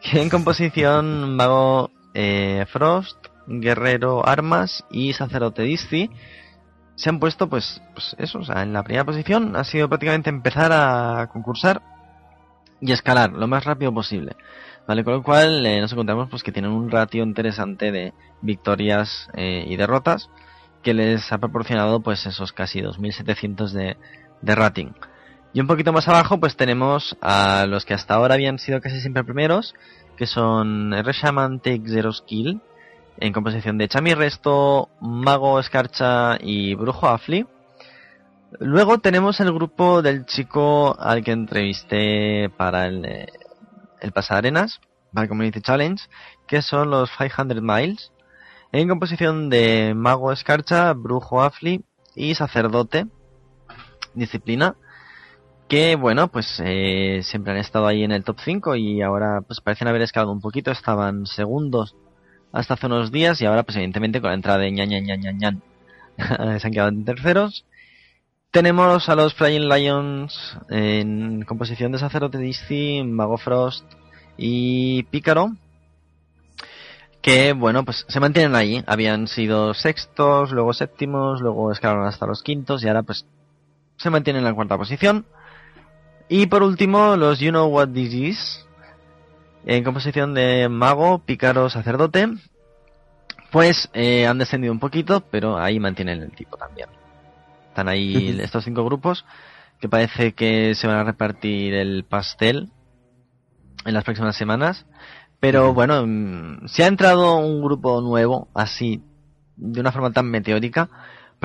[0.00, 6.10] Que en composición Mago eh, Frost, Guerrero Armas y Sacerdote Disci
[6.94, 10.30] se han puesto, pues, pues eso, o sea, en la primera posición ha sido prácticamente
[10.30, 11.82] empezar a concursar
[12.80, 14.36] y escalar lo más rápido posible.
[14.86, 15.02] ¿Vale?
[15.02, 19.64] Con lo cual eh, nos encontramos pues que tienen un ratio interesante de victorias eh,
[19.66, 20.30] y derrotas
[20.84, 23.96] que les ha proporcionado pues esos casi 2700 de,
[24.42, 24.88] de rating.
[25.52, 29.00] Y un poquito más abajo pues tenemos a los que hasta ahora habían sido casi
[29.00, 29.74] siempre primeros,
[30.16, 32.60] que son Reshaman Take Zero Skill,
[33.18, 37.46] en composición de Chami Resto, Mago Escarcha y Brujo Afli.
[38.60, 43.26] Luego tenemos el grupo del chico al que entrevisté para el, eh,
[44.00, 44.80] el Pasarenas,
[45.12, 46.02] para Community Challenge,
[46.46, 48.12] que son los 500 Miles,
[48.72, 51.82] en composición de Mago Escarcha, Brujo Afli
[52.14, 53.06] y Sacerdote,
[54.16, 54.76] disciplina,
[55.68, 59.60] que bueno, pues eh, siempre han estado ahí en el top 5 y ahora pues
[59.60, 61.96] parecen haber escalado un poquito, estaban segundos
[62.52, 65.38] hasta hace unos días y ahora pues evidentemente con la entrada de ñan ñan ñan
[65.38, 65.62] ñan,
[66.60, 67.64] se han quedado en terceros.
[68.50, 73.84] Tenemos a los Flying Lions en composición de Sacerdote DC, Mago Frost
[74.38, 75.50] y Pícaro.
[77.20, 78.82] Que bueno, pues se mantienen ahí.
[78.86, 83.26] Habían sido sextos, luego séptimos, luego escalaron hasta los quintos y ahora pues
[83.96, 85.26] se mantienen en la cuarta posición.
[86.28, 88.66] Y por último, los You Know What This Is,
[89.64, 92.28] en composición de mago, pícaro, sacerdote,
[93.50, 96.88] pues eh, han descendido un poquito, pero ahí mantienen el tipo también.
[97.68, 99.24] Están ahí estos cinco grupos
[99.80, 102.70] que parece que se van a repartir el pastel
[103.84, 104.86] en las próximas semanas.
[105.40, 109.02] Pero bueno, mm, si ha entrado un grupo nuevo, así,
[109.56, 110.88] de una forma tan meteórica,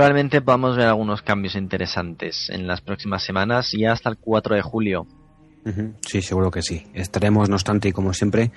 [0.02, 4.62] probablemente podamos ver algunos cambios interesantes en las próximas semanas y hasta el 4 de
[4.64, 5.06] julio.
[6.08, 6.88] Sí, seguro que sí.
[6.95, 8.52] Estaremos, no obstante, y como siempre,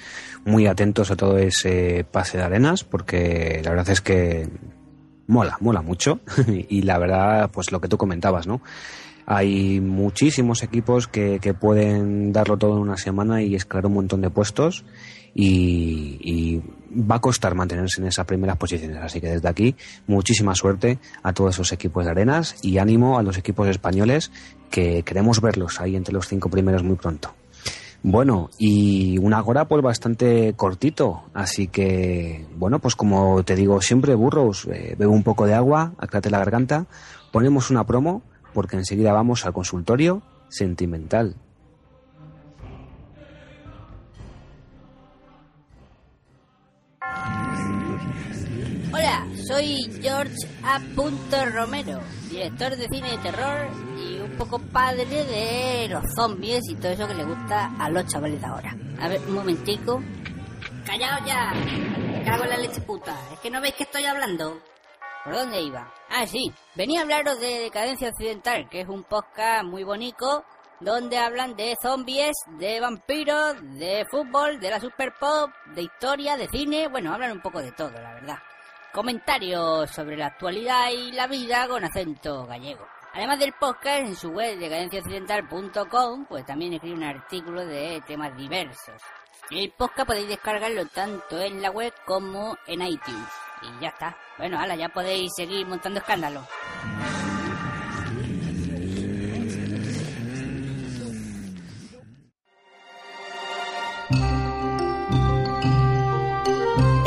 [0.47, 4.49] muy atentos a todo ese pase de arenas, porque la verdad es que
[5.27, 6.21] mola, mola mucho.
[6.71, 8.63] y la verdad, pues lo que tú comentabas, ¿no?
[9.27, 14.23] Hay muchísimos equipos que, que pueden darlo todo en una semana y escalar un montón
[14.23, 14.87] de puestos
[15.35, 16.63] y,
[16.95, 18.99] va a costar mantenerse en esas primeras posiciones.
[19.03, 19.75] Así que desde aquí,
[20.07, 24.31] muchísima suerte a todos esos equipos de arenas y ánimo a los equipos españoles
[24.71, 27.35] que queremos verlos ahí entre los cinco primeros muy pronto.
[28.07, 34.15] Bueno, y una hora pues bastante cortito, así que, bueno, pues como te digo siempre,
[34.15, 36.87] burros, eh, bebo un poco de agua, aclate la garganta,
[37.33, 38.23] ponemos una promo,
[38.53, 41.37] porque enseguida vamos al consultorio sentimental.
[49.47, 50.81] Soy George A.
[51.51, 53.69] Romero, director de cine de terror
[53.99, 58.07] y un poco padre de los zombies y todo eso que le gusta a los
[58.07, 58.77] chavales de ahora.
[59.01, 60.03] A ver, un momentico.
[60.87, 61.53] ¡Callaos ya!
[62.25, 63.15] cago en la leche puta.
[63.33, 64.61] ¿Es que no veis que estoy hablando?
[65.25, 65.93] ¿Por dónde iba?
[66.11, 66.53] Ah, sí.
[66.75, 70.45] Venía a hablaros de Decadencia Occidental, que es un podcast muy bonito
[70.81, 76.49] donde hablan de zombies, de vampiros, de fútbol, de la super pop, de historia, de
[76.49, 78.39] cine, bueno, hablan un poco de todo, la verdad
[78.95, 82.87] comentarios sobre la actualidad y la vida con acento gallego.
[83.13, 89.03] Además del podcast, en su web decadenciaoccidental.com, pues también escribe un artículo de temas diversos.
[89.51, 93.29] El podcast podéis descargarlo tanto en la web como en iTunes.
[93.63, 94.17] Y ya está.
[94.39, 96.45] Bueno, hala, ya podéis seguir montando escándalos.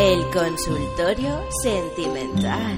[0.10, 2.78] El consultorio sentimental.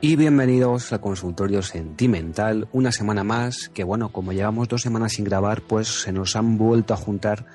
[0.00, 5.24] Y bienvenidos al consultorio sentimental, una semana más, que bueno, como llevamos dos semanas sin
[5.24, 7.46] grabar, pues se nos han vuelto a juntar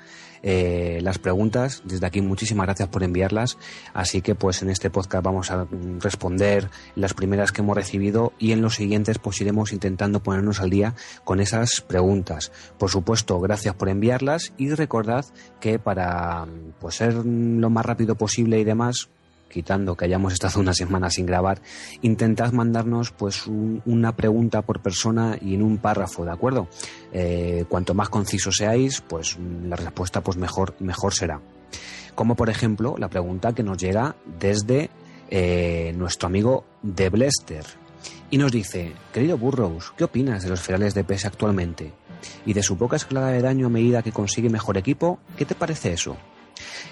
[0.42, 1.82] eh, las preguntas.
[1.84, 3.58] Desde aquí muchísimas gracias por enviarlas.
[3.94, 5.66] Así que pues en este podcast vamos a
[6.00, 10.70] responder las primeras que hemos recibido y en los siguientes pues iremos intentando ponernos al
[10.70, 12.52] día con esas preguntas.
[12.78, 15.24] Por supuesto, gracias por enviarlas y recordad
[15.60, 16.46] que para
[16.80, 19.08] pues ser lo más rápido posible y demás,
[19.48, 21.60] quitando que hayamos estado una semana sin grabar,
[22.02, 26.68] intentad mandarnos pues una pregunta por persona y en un párrafo, ¿de acuerdo?
[27.12, 31.40] Eh, cuanto más conciso seáis, pues la respuesta pues mejor, mejor será.
[32.14, 34.90] Como por ejemplo la pregunta que nos llega desde
[35.30, 37.64] eh, nuestro amigo De Blester.
[38.30, 41.92] Y nos dice, querido Burrows, ¿qué opinas de los ferales de PS actualmente?
[42.44, 45.54] Y de su poca escalada de daño a medida que consigue mejor equipo, ¿qué te
[45.54, 46.16] parece eso?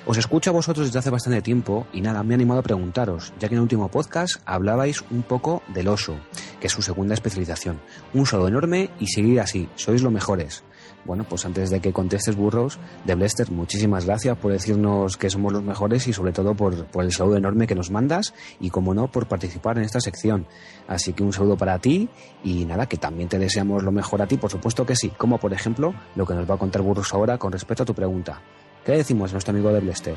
[0.07, 3.33] Os escucho a vosotros desde hace bastante tiempo y nada, me he animado a preguntaros,
[3.39, 6.17] ya que en el último podcast hablabais un poco del oso,
[6.61, 7.81] que es su segunda especialización.
[8.15, 10.65] Un saludo enorme y seguid así, sois los mejores.
[11.05, 15.53] Bueno, pues antes de que contestes burros, de Blester, muchísimas gracias por decirnos que somos
[15.53, 18.93] los mejores y sobre todo por, por el saludo enorme que nos mandas y, como
[18.93, 20.47] no, por participar en esta sección.
[20.89, 22.09] Así que un saludo para ti
[22.43, 25.39] y nada, que también te deseamos lo mejor a ti, por supuesto que sí, como
[25.39, 28.43] por ejemplo lo que nos va a contar Burros ahora con respecto a tu pregunta.
[28.87, 30.15] ¿Qué decimos nuestro amigo de Blester?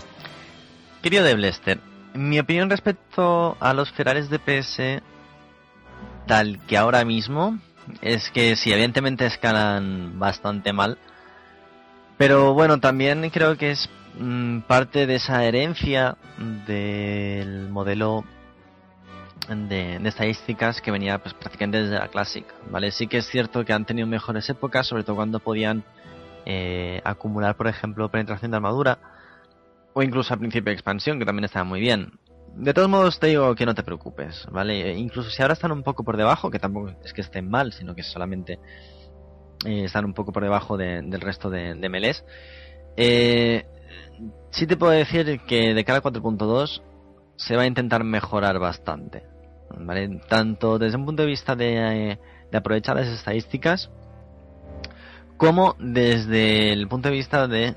[1.02, 1.80] Querido de Blester,
[2.14, 5.02] mi opinión respecto a los Ferraris de PS
[6.28, 7.58] tal que ahora mismo
[8.04, 11.00] es que sí, evidentemente escalan bastante mal,
[12.20, 13.90] pero bueno, también creo que es
[14.20, 16.16] mm, parte de esa herencia
[16.68, 18.24] del modelo
[19.48, 22.92] de, estadísticas que venía pues, prácticamente desde la clásica, ¿vale?
[22.92, 25.84] Sí que es cierto que han tenido mejores épocas, sobre todo cuando podían
[26.52, 28.98] eh, acumular, por ejemplo, penetración de armadura,
[29.94, 32.14] o incluso al principio de expansión, que también estaba muy bien.
[32.56, 34.90] De todos modos, te digo que no te preocupes, ¿vale?
[34.90, 37.72] E incluso si ahora están un poco por debajo, que tampoco es que estén mal,
[37.72, 38.54] sino que solamente
[39.64, 42.26] eh, están un poco por debajo del resto de, de melés.
[42.98, 43.64] Eh,
[44.50, 46.82] sí te puedo decir que de cara a 4.2
[47.36, 49.22] se va a intentar mejorar bastante,
[49.78, 50.20] ¿vale?
[50.28, 52.18] Tanto desde un punto de vista de,
[52.52, 53.92] de aprovechar las estadísticas,
[55.40, 57.74] como desde el punto de vista de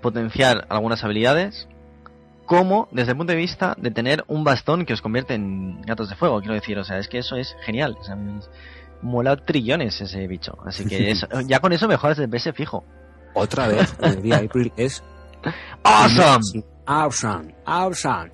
[0.00, 1.68] potenciar algunas habilidades,
[2.46, 6.08] como desde el punto de vista de tener un bastón que os convierte en gatos
[6.08, 8.16] de fuego, quiero decir, o sea, es que eso es genial, o sea,
[9.02, 11.12] mola trillones ese bicho, así que
[11.48, 12.84] ya con eso mejoras el PS fijo.
[13.34, 15.02] Otra vez, el día April es
[15.82, 16.62] awesome.
[16.86, 18.30] Awesome, awesome.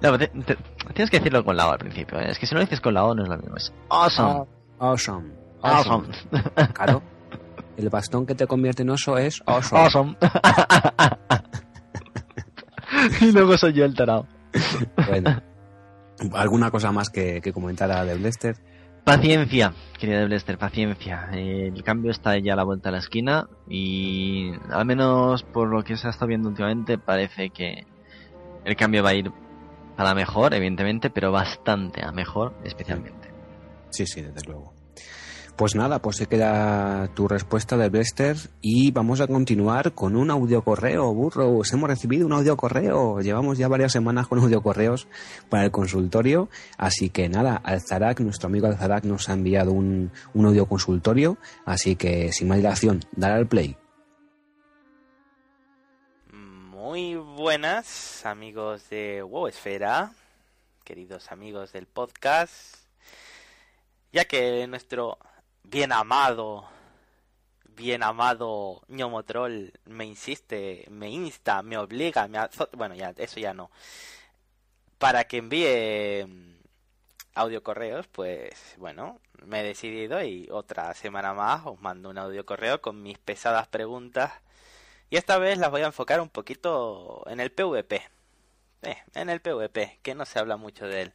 [0.00, 2.32] tienes que decirlo con la O al principio, ¿eh?
[2.32, 4.44] es que si no lo dices con la O no es lo mismo, es awesome.
[4.80, 5.30] Awesome.
[5.62, 6.08] Awesome.
[6.74, 7.00] Claro.
[7.76, 9.76] El bastón que te convierte en oso es oso.
[9.76, 10.16] Awesome.
[13.20, 14.26] y luego soy yo el tarado.
[15.08, 15.42] Bueno.
[16.34, 18.56] ¿Alguna cosa más que, comentar a de Blester?
[19.04, 21.28] Paciencia, querida de Blester, paciencia.
[21.32, 25.82] El cambio está ya a la vuelta de la esquina y al menos por lo
[25.82, 27.84] que se ha estado viendo últimamente parece que
[28.64, 29.32] el cambio va a ir
[29.96, 33.32] a la mejor, evidentemente, pero bastante a mejor especialmente.
[33.90, 34.72] Sí, sí, desde luego.
[35.56, 40.30] Pues nada, pues se queda tu respuesta de Bester y vamos a continuar con un
[40.30, 41.72] audio correo, burros.
[41.72, 43.20] Hemos recibido un audio correo.
[43.20, 45.06] Llevamos ya varias semanas con audio correos
[45.50, 46.48] para el consultorio.
[46.78, 51.36] Así que nada, Alzarak, nuestro amigo Alzarak nos ha enviado un, un audio consultorio.
[51.66, 53.76] Así que sin más dilación, dar al play.
[56.32, 60.12] Muy buenas, amigos de WoW Esfera,
[60.82, 62.76] queridos amigos del podcast.
[64.12, 65.18] Ya que nuestro
[65.64, 66.68] bien amado,
[67.76, 72.38] bien amado ñomotrol me insiste, me insta, me obliga, me
[72.72, 73.70] bueno, ya eso ya no.
[74.98, 76.56] Para que envíe mm,
[77.34, 82.46] audio correos, pues bueno, me he decidido y otra semana más os mando un audio
[82.46, 84.32] correo con mis pesadas preguntas.
[85.10, 88.02] Y esta vez las voy a enfocar un poquito en el PvP.
[88.82, 91.14] Eh, en el PvP, que no se habla mucho de él.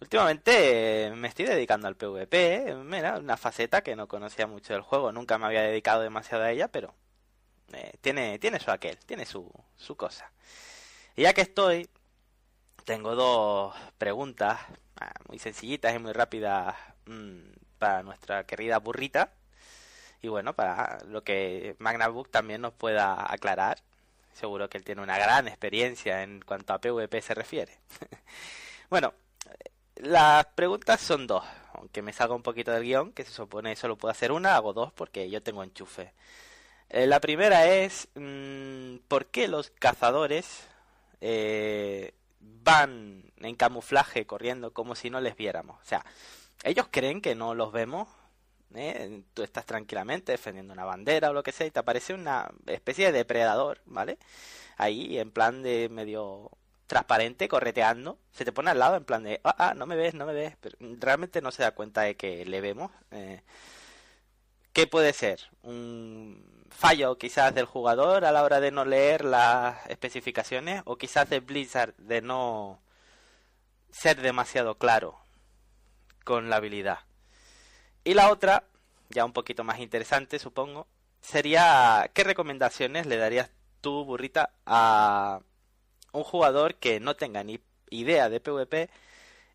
[0.00, 2.74] Últimamente me estoy dedicando al PvP, ¿eh?
[2.74, 6.50] Mira, una faceta que no conocía mucho del juego, nunca me había dedicado demasiado a
[6.50, 6.94] ella, pero
[7.72, 10.30] eh, tiene, tiene su aquel, tiene su, su cosa.
[11.16, 11.88] Y ya que estoy,
[12.84, 14.60] tengo dos preguntas
[15.00, 16.76] ah, muy sencillitas y muy rápidas
[17.06, 17.40] mm,
[17.78, 19.32] para nuestra querida burrita.
[20.22, 23.82] Y bueno, para lo que MagnaBook también nos pueda aclarar.
[24.34, 27.78] Seguro que él tiene una gran experiencia en cuanto a PvP se refiere.
[28.90, 29.14] bueno,
[29.96, 31.44] las preguntas son dos,
[31.74, 34.72] aunque me salga un poquito del guion, que se supone solo puedo hacer una, hago
[34.72, 36.12] dos porque yo tengo enchufe.
[36.88, 40.66] Eh, la primera es, mm, ¿por qué los cazadores
[41.20, 45.80] eh, van en camuflaje corriendo como si no les viéramos.
[45.80, 46.04] O sea,
[46.64, 48.08] ellos creen que no los vemos.
[48.74, 49.22] ¿eh?
[49.34, 53.06] Tú estás tranquilamente defendiendo una bandera o lo que sea y te aparece una especie
[53.06, 54.18] de depredador, ¿vale?
[54.76, 56.50] Ahí en plan de medio
[56.86, 60.14] transparente, correteando, se te pone al lado en plan de, ah, ah no me ves,
[60.14, 62.90] no me ves, pero realmente no se da cuenta de que le vemos.
[63.10, 63.42] Eh,
[64.72, 65.40] ¿Qué puede ser?
[65.62, 71.28] Un fallo quizás del jugador a la hora de no leer las especificaciones o quizás
[71.30, 72.80] de Blizzard de no
[73.90, 75.18] ser demasiado claro
[76.24, 77.00] con la habilidad.
[78.04, 78.64] Y la otra,
[79.08, 80.86] ya un poquito más interesante supongo,
[81.20, 85.40] sería ¿qué recomendaciones le darías tú, burrita, a
[86.16, 87.60] un jugador que no tenga ni
[87.90, 88.90] idea de PvP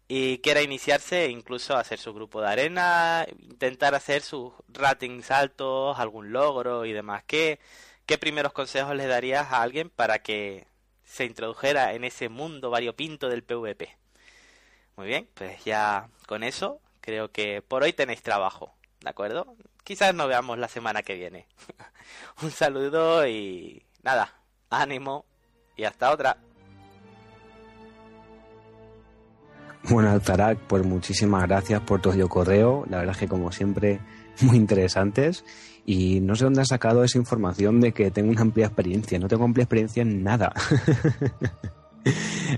[0.07, 5.97] y quiera iniciarse e incluso hacer su grupo de arena, intentar hacer sus ratings altos,
[5.99, 7.23] algún logro y demás.
[7.25, 7.59] ¿Qué,
[8.05, 10.67] qué primeros consejos le darías a alguien para que
[11.05, 13.97] se introdujera en ese mundo variopinto del PvP?
[14.97, 19.55] Muy bien, pues ya con eso creo que por hoy tenéis trabajo, ¿de acuerdo?
[19.83, 21.47] Quizás nos veamos la semana que viene.
[22.41, 25.25] Un saludo y nada, ánimo
[25.77, 26.37] y hasta otra.
[29.89, 32.85] Bueno, Tarak, pues muchísimas gracias por tu correo.
[32.89, 33.99] La verdad es que, como siempre,
[34.41, 35.43] muy interesantes.
[35.85, 39.17] Y no sé dónde has sacado esa información de que tengo una amplia experiencia.
[39.19, 40.53] No tengo amplia experiencia en nada.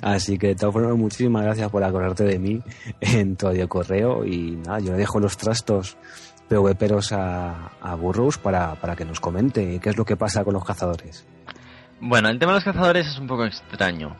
[0.02, 2.62] Así que de todas formas, muchísimas gracias por acordarte de mí
[3.00, 4.26] en tu audio correo.
[4.26, 5.98] Y nada, yo le dejo los trastos
[6.50, 10.54] PvPeros a, a Burroughs para, para que nos comente qué es lo que pasa con
[10.54, 11.26] los cazadores.
[12.02, 14.16] Bueno, el tema de los cazadores es un poco extraño.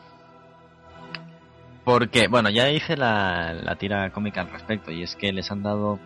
[1.84, 6.00] Porque, bueno, ya hice la, tira cómica al respecto y es que les han dado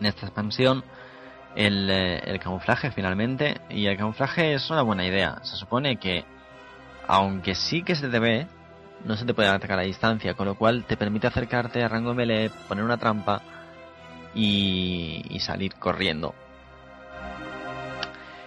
[0.00, 0.82] en esta expansión
[1.54, 5.38] el, eh, el, camuflaje finalmente y el camuflaje es una buena idea.
[5.44, 6.24] Se supone que,
[7.06, 8.48] aunque sí que se te ve,
[9.04, 12.14] no se te puede atacar a distancia, con lo cual te permite acercarte a rango
[12.14, 13.40] melee, poner una trampa
[14.34, 16.34] y, y salir corriendo.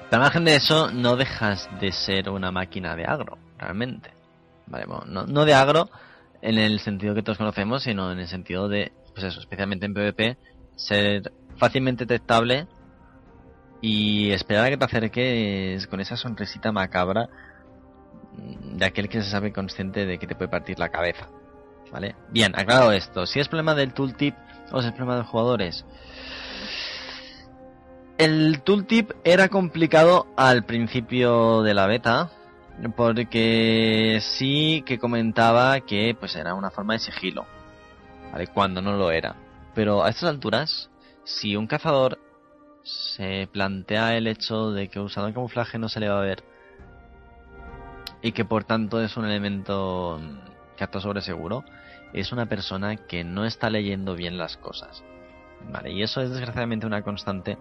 [0.09, 4.11] Pero al margen de eso, no dejas de ser una máquina de agro, realmente.
[4.67, 5.89] Vale, bueno, no, no de agro,
[6.45, 9.95] en el sentido que todos conocemos, sino en el sentido de, pues eso, especialmente en
[9.95, 10.37] PvP,
[10.75, 12.67] ser fácilmente detectable
[13.81, 17.29] y esperar a que te acerques con esa sonrisita macabra
[18.37, 21.27] de aquel que se sabe consciente de que te puede partir la cabeza.
[21.91, 22.15] ¿Vale?
[22.29, 23.25] Bien, aclarado esto.
[23.25, 24.35] Si es problema del tooltip
[24.71, 25.85] o si es problema de los jugadores.
[28.17, 32.29] El tooltip era complicado al principio de la beta,
[32.95, 37.45] porque sí que comentaba que pues era una forma de sigilo,
[38.31, 38.47] ¿vale?
[38.47, 39.35] Cuando no lo era.
[39.73, 40.89] Pero a estas alturas,
[41.23, 42.19] si un cazador
[42.83, 46.43] se plantea el hecho de que usando el camuflaje no se le va a ver
[48.21, 50.19] y que por tanto es un elemento
[50.77, 51.63] que actúa sobre seguro,
[52.13, 55.03] es una persona que no está leyendo bien las cosas.
[55.71, 57.57] Vale, y eso es desgraciadamente una constante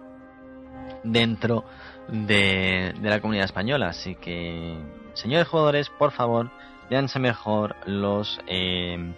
[1.03, 1.65] dentro
[2.09, 4.79] de, de la comunidad española, así que
[5.15, 6.51] señores jugadores, por favor,
[6.91, 9.15] leanse mejor los, eh,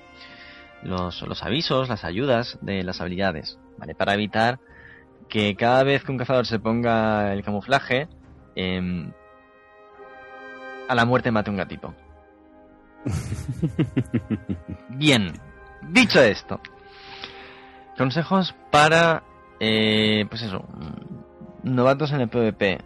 [0.82, 3.94] los, los, avisos, las ayudas de las habilidades, ¿vale?
[3.94, 4.60] Para evitar
[5.28, 8.08] que cada vez que un cazador se ponga el camuflaje,
[8.54, 9.10] eh,
[10.88, 11.94] a la muerte mate un gatito.
[14.90, 15.32] Bien,
[15.82, 16.60] dicho esto,
[17.96, 19.22] consejos para,
[19.60, 20.64] eh, pues eso,
[21.62, 22.78] novatos en el PvP.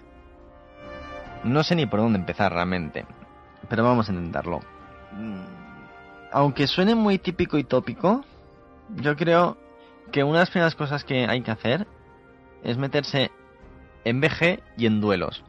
[1.44, 3.06] No sé ni por dónde empezar realmente,
[3.68, 4.60] pero vamos a intentarlo.
[5.12, 5.42] Mm,
[6.32, 8.24] aunque suene muy típico y tópico,
[8.96, 9.56] yo creo
[10.12, 11.86] que una de las primeras cosas que hay que hacer
[12.62, 13.30] es meterse
[14.04, 15.42] en BG y en duelos.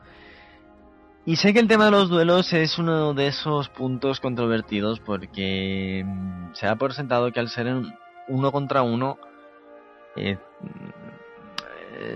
[1.26, 6.04] Y sé que el tema de los duelos es uno de esos puntos controvertidos porque
[6.06, 7.68] mm, se da por sentado que al ser
[8.28, 9.18] uno contra uno
[10.16, 10.38] eh,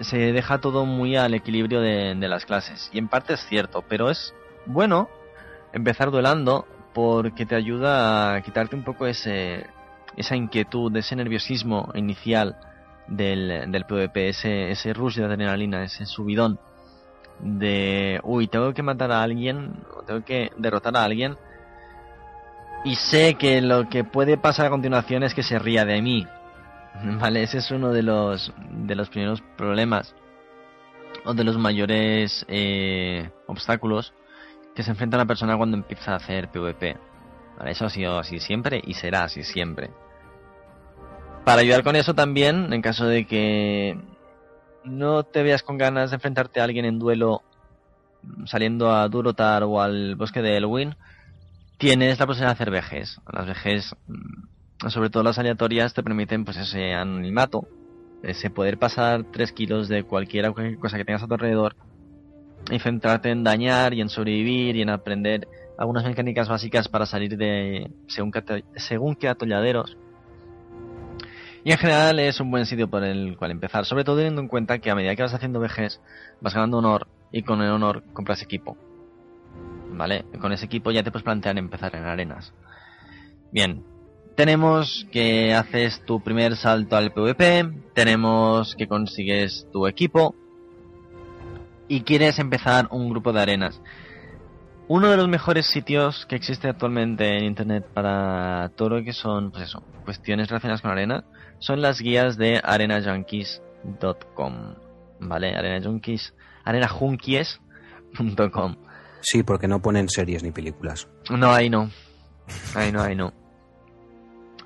[0.02, 2.90] se deja todo muy al equilibrio de, las clases.
[2.94, 4.34] Y en parte es cierto, pero es
[4.66, 5.10] bueno
[5.74, 9.66] empezar duelando porque te ayuda a quitarte un poco ese,
[10.16, 12.56] esa inquietud, ese nerviosismo inicial
[13.08, 16.60] del, del PvP, ese, ese rush de adrenalina, ese subidón
[17.40, 19.74] de, uy, tengo que matar a alguien,
[20.06, 21.38] tengo que derrotar a alguien,
[22.84, 26.28] y sé que lo que puede pasar a continuación es que se ría de mí,
[27.20, 30.16] Vale, ese es uno de los, de los primeros problemas
[31.26, 34.14] o de los mayores eh, obstáculos
[34.76, 36.98] que se enfrenta la persona cuando empieza a hacer PvP.
[37.58, 39.89] Vale, eso ha sido así siempre y será así siempre.
[41.46, 43.98] Para ayudar con eso también, en caso de que
[44.84, 47.43] no te veas con ganas de enfrentarte a alguien en duelo
[48.46, 50.96] saliendo a Durotar o al bosque de Elwyn,
[51.78, 53.22] tienes la posibilidad de hacer vejes.
[53.32, 53.96] Las vejes,
[54.88, 57.68] sobre todo las aleatorias, te permiten pues ese anonimato,
[58.24, 61.76] ese poder pasar 3 kilos de cualquier cosa que tengas a tu alrededor
[62.72, 65.48] y centrarte en dañar y en sobrevivir y en aprender
[65.78, 69.98] algunas mecánicas básicas para salir de según qué, según qué atolladeros.
[71.64, 74.48] Y en general es un buen sitio por el cual empezar, sobre todo teniendo en
[74.48, 76.00] cuenta que a medida que vas haciendo vejez
[76.40, 78.78] vas ganando honor y con el honor compras equipo.
[79.92, 80.26] ¿Vale?
[80.40, 82.54] Con ese equipo ya te puedes plantear empezar en arenas.
[83.52, 83.84] Bien,
[84.36, 90.36] tenemos que haces tu primer salto al PvP, tenemos que consigues tu equipo
[91.88, 93.82] y quieres empezar un grupo de arenas.
[94.88, 99.50] Uno de los mejores sitios que existe actualmente en internet para todo lo que son,
[99.52, 101.24] pues eso, cuestiones relacionadas con arena,
[101.60, 104.76] son las guías de arenajunkies.com.
[105.22, 105.56] ¿Vale?
[105.56, 108.76] Arenajunkies, arenajunkies.com.
[109.22, 111.08] Sí, porque no ponen series ni películas.
[111.32, 111.90] No, ahí no.
[112.76, 113.34] Ahí no, ahí no.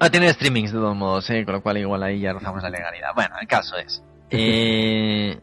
[0.02, 1.44] Ah, tiene streamings de todos modos, ¿eh?
[1.44, 3.10] con lo cual igual ahí ya rozamos la legalidad.
[3.14, 4.02] Bueno, el caso es.
[4.30, 5.38] Eh,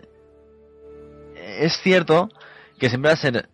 [1.34, 2.30] es cierto
[2.78, 3.50] que siempre va a ser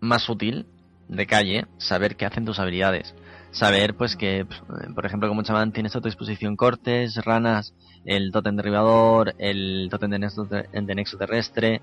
[0.00, 0.66] más útil
[1.08, 3.14] de calle saber qué hacen tus habilidades.
[3.50, 4.46] Saber, pues, que,
[4.94, 7.74] por ejemplo, como chamán tienes a tu disposición cortes, ranas,
[8.06, 11.82] el totem derribador, el totem de nexo, de terrestre,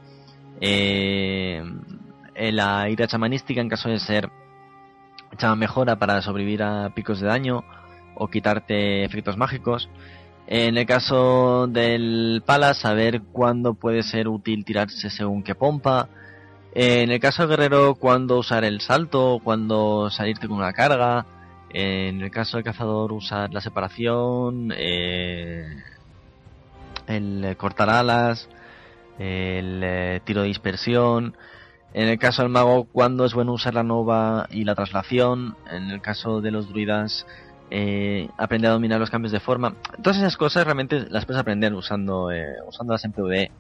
[0.62, 1.62] eh,
[2.36, 4.32] la ira chamanística en caso de ser
[5.38, 7.64] chamán mejora para sobrevivir a picos de daño
[8.18, 9.90] o quitarte efectos mágicos.
[10.48, 16.08] En el caso del pala, saber cuándo puede ser útil tirarse según qué pompa.
[16.74, 21.26] En el caso del guerrero, cuándo usar el salto, cuándo salirte con una carga.
[21.70, 25.66] En el caso del cazador, usar la separación, eh,
[27.08, 28.48] el cortar alas,
[29.20, 31.36] el eh, tiro de dispersión.
[31.94, 35.56] En el caso del mago, cuándo es bueno usar la nova y la traslación.
[35.72, 37.26] En el caso de los druidas,
[37.70, 39.76] eh, aprender a dominar los cambios de forma.
[40.02, 43.52] Todas esas cosas realmente las puedes aprender usando eh, usándolas en PvE.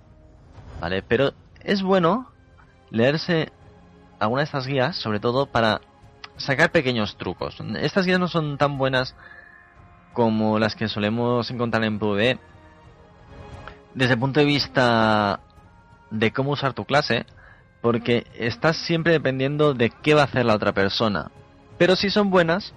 [0.80, 1.01] ¿Vale?
[1.01, 1.34] Pero
[1.64, 2.32] es bueno
[2.89, 3.51] leerse
[4.20, 5.82] alguna de estas guías, sobre todo para
[6.38, 7.58] sacar pequeños trucos.
[7.80, 9.16] Estas guías no son tan buenas
[10.14, 12.39] como las que solemos encontrar en PvE.
[13.93, 15.39] Desde el punto de vista
[16.12, 17.26] de cómo usar tu clase,
[17.82, 21.32] porque estás siempre dependiendo de qué va a hacer la otra persona.
[21.78, 22.74] Pero si son buenas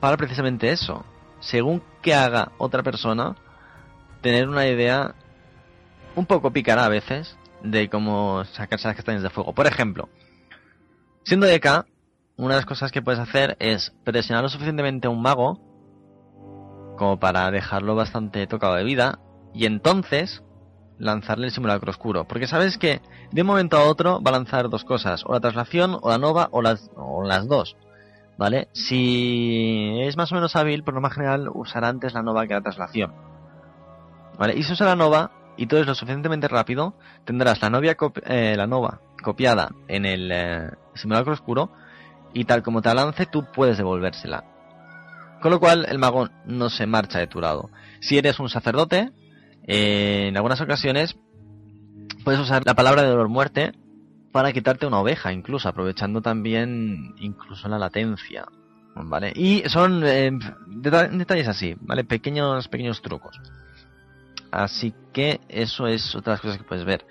[0.00, 1.04] para precisamente eso.
[1.40, 3.36] Según que haga otra persona,
[4.20, 5.14] tener una idea
[6.16, 9.54] un poco picará a veces de cómo sacarse las castañas de fuego.
[9.54, 10.08] Por ejemplo,
[11.24, 11.86] siendo de acá,
[12.36, 15.60] una de las cosas que puedes hacer es presionar lo suficientemente a un mago
[16.96, 19.20] como para dejarlo bastante tocado de vida
[19.54, 20.42] y entonces
[20.98, 22.26] lanzarle el simulacro oscuro.
[22.26, 25.40] Porque sabes que de un momento a otro va a lanzar dos cosas, o la
[25.40, 27.76] traslación, o la nova, o las, o las dos.
[28.38, 28.68] ¿Vale?
[28.72, 32.60] Si es más o menos hábil, por norma general usará antes la nova que la
[32.62, 33.12] traslación.
[34.38, 34.56] ¿Vale?
[34.56, 38.54] Y si usa la nova y todo es lo suficientemente rápido, tendrás la, novia eh,
[38.56, 41.72] la nova copiada en el eh, simulacro oscuro
[42.32, 44.44] y tal como te la lance tú puedes devolvérsela.
[45.42, 47.70] Con lo cual el mago no se marcha de tu lado.
[48.00, 49.10] Si eres un sacerdote,
[49.66, 51.16] eh, en algunas ocasiones
[52.22, 53.72] puedes usar la palabra de dolor muerte
[54.32, 58.46] para quitarte una oveja, incluso aprovechando también incluso la latencia,
[58.94, 59.32] ¿vale?
[59.34, 60.30] Y son eh,
[60.66, 62.04] detalles así, ¿vale?
[62.04, 63.40] Pequeños, pequeños trucos.
[64.50, 67.06] Así que eso es otra de las cosas que puedes ver.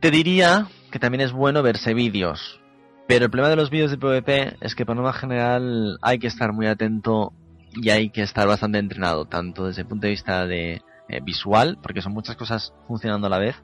[0.00, 2.60] Te diría que también es bueno verse vídeos,
[3.06, 6.28] pero el problema de los vídeos de PvP es que por norma general hay que
[6.28, 7.32] estar muy atento
[7.72, 11.78] y hay que estar bastante entrenado, tanto desde el punto de vista de eh, visual,
[11.82, 13.56] porque son muchas cosas funcionando a la vez,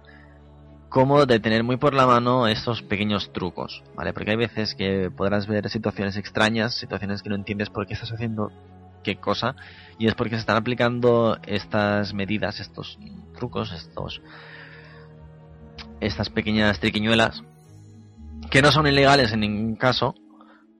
[0.88, 4.12] como de tener muy por la mano estos pequeños trucos, ¿vale?
[4.12, 8.12] Porque hay veces que podrás ver situaciones extrañas, situaciones que no entiendes por qué estás
[8.12, 8.52] haciendo
[9.02, 9.54] qué cosa,
[9.98, 12.98] y es porque se están aplicando estas medidas, estos
[13.36, 14.20] trucos, estos
[16.00, 17.42] estas pequeñas triquiñuelas
[18.50, 20.14] que no son ilegales en ningún caso,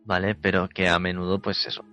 [0.04, 0.34] ¿vale?
[0.34, 1.84] Pero que a menudo, pues eso,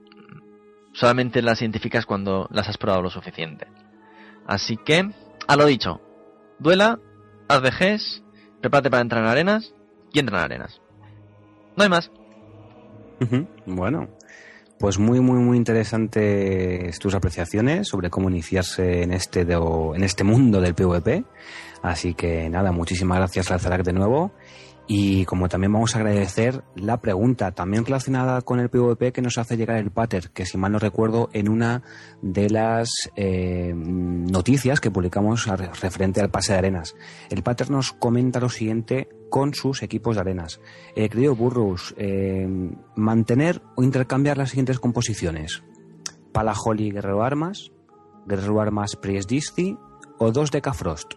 [0.93, 3.68] solamente las identificas cuando las has probado lo suficiente.
[4.45, 5.09] Así que,
[5.47, 6.01] a lo dicho,
[6.59, 6.99] duela,
[7.48, 8.24] haz vejez,
[8.62, 9.74] prepárate para entrar en arenas
[10.12, 10.82] y entra en arenas.
[11.76, 12.12] No hay más.
[13.66, 14.10] Bueno,
[14.80, 20.60] pues muy, muy, muy interesantes tus apreciaciones sobre cómo iniciarse en este, en este mundo
[20.60, 21.24] del PvP.
[21.82, 24.34] Así que nada, muchísimas gracias Lazarac de nuevo.
[24.86, 29.38] Y como también vamos a agradecer la pregunta también relacionada con el PvP que nos
[29.38, 31.84] hace llegar el Pater, que si mal no recuerdo en una
[32.22, 36.96] de las eh, noticias que publicamos referente al pase de arenas.
[37.30, 40.60] El Pater nos comenta lo siguiente con sus equipos de arenas.
[40.96, 42.48] Eh, querido Burrus, eh,
[42.96, 45.64] mantener o intercambiar las siguientes composiciones.
[46.34, 47.72] Pala Holly Guerrero Armas,
[48.26, 49.78] Guerrero Armas Priest Disney
[50.20, 51.14] o dos Deca Frost.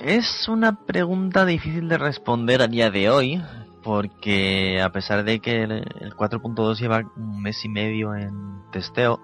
[0.00, 3.42] Es una pregunta difícil de responder a día de hoy,
[3.82, 9.20] porque a pesar de que el 4.2 lleva un mes y medio en testeo,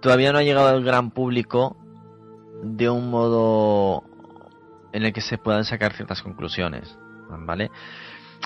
[0.00, 1.76] todavía no ha llegado al gran público
[2.62, 4.04] de un modo
[4.92, 6.96] en el que se puedan sacar ciertas conclusiones,
[7.28, 7.70] ¿vale?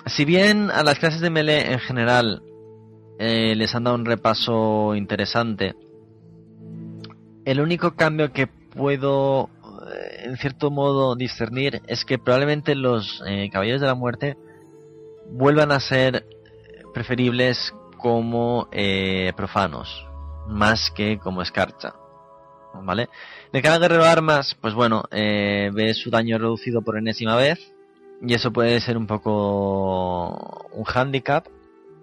[0.07, 2.43] Si bien a las clases de melee en general
[3.19, 5.75] eh, les han dado un repaso interesante,
[7.45, 9.51] el único cambio que puedo
[10.23, 14.37] en cierto modo discernir es que probablemente los eh, Caballeros de la Muerte
[15.31, 16.27] vuelvan a ser
[16.93, 20.07] preferibles como eh, profanos,
[20.47, 21.95] más que como escarcha.
[22.83, 23.09] ¿Vale?
[23.53, 27.73] De cada guerrero armas, pues bueno, eh, ve su daño reducido por enésima vez.
[28.21, 31.47] Y eso puede ser un poco un handicap,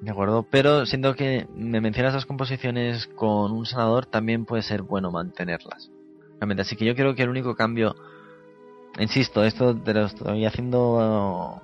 [0.02, 0.46] ¿de acuerdo?
[0.50, 5.89] Pero siendo que me mencionas las composiciones con un sanador, también puede ser bueno mantenerlas.
[6.42, 7.96] Realmente, así que yo creo que el único cambio
[9.00, 11.62] Insisto, esto te lo estoy haciendo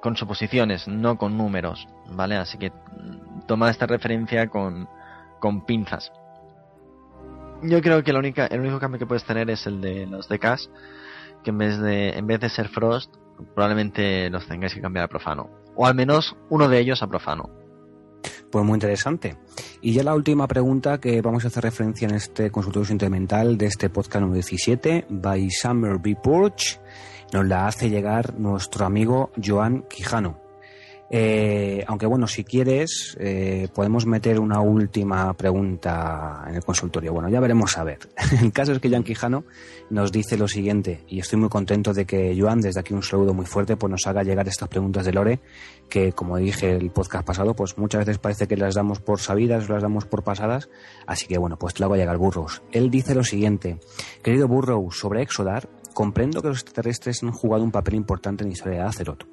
[0.00, 2.36] con suposiciones, no con números, ¿vale?
[2.36, 2.72] Así que
[3.46, 4.88] toma esta referencia con,
[5.38, 6.10] con pinzas.
[7.62, 10.70] Yo creo que el único cambio que puedes tener es el de los DKs,
[11.44, 13.14] que en vez de, en vez de ser Frost,
[13.54, 15.50] probablemente los tengáis que cambiar a profano.
[15.76, 17.50] O al menos uno de ellos a profano.
[18.50, 19.36] Pues muy interesante.
[19.80, 23.66] Y ya la última pregunta que vamos a hacer referencia en este consultorio sentimental de
[23.66, 26.16] este podcast número 17, by Summer B.
[26.20, 26.80] Porch,
[27.32, 30.39] nos la hace llegar nuestro amigo Joan Quijano.
[31.12, 37.12] Eh, aunque bueno, si quieres, eh, podemos meter una última pregunta en el consultorio.
[37.12, 37.98] Bueno, ya veremos a ver.
[38.40, 39.44] el caso es que Joan Quijano
[39.90, 43.34] nos dice lo siguiente, y estoy muy contento de que Joan, desde aquí un saludo
[43.34, 45.40] muy fuerte, pues nos haga llegar estas preguntas de Lore,
[45.88, 49.68] que como dije el podcast pasado, pues muchas veces parece que las damos por sabidas
[49.68, 50.68] las damos por pasadas.
[51.06, 52.62] Así que bueno, pues te lo hago llegar Burros.
[52.70, 53.80] Él dice lo siguiente,
[54.22, 58.54] querido Burrow, sobre Exodar, comprendo que los extraterrestres han jugado un papel importante en la
[58.54, 59.26] historia de Azeroth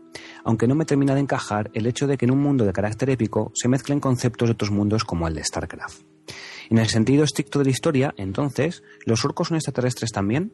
[0.43, 3.09] aunque no me termina de encajar el hecho de que en un mundo de carácter
[3.09, 6.03] épico se mezclen conceptos de otros mundos como el de StarCraft.
[6.69, 10.53] En el sentido estricto de la historia, entonces, ¿los orcos son extraterrestres también?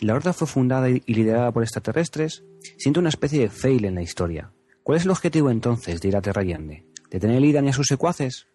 [0.00, 2.44] ¿La Horda fue fundada y liderada por extraterrestres?
[2.76, 4.52] Siento una especie de fail en la historia.
[4.82, 6.84] ¿Cuál es el objetivo entonces de ir a Terra Yende?
[7.10, 8.48] ¿Detener a Idan y a sus secuaces?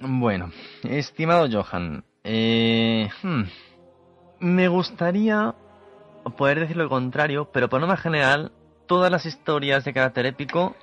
[0.00, 0.50] Bueno,
[0.82, 3.42] estimado Johan, eh, hmm,
[4.40, 5.54] me gustaría
[6.30, 8.52] poder decir lo contrario, pero por norma general
[8.86, 10.74] todas las historias de carácter épico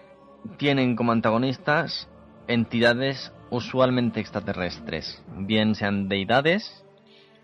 [0.58, 2.10] tienen como antagonistas
[2.48, 6.84] entidades usualmente extraterrestres, bien sean deidades,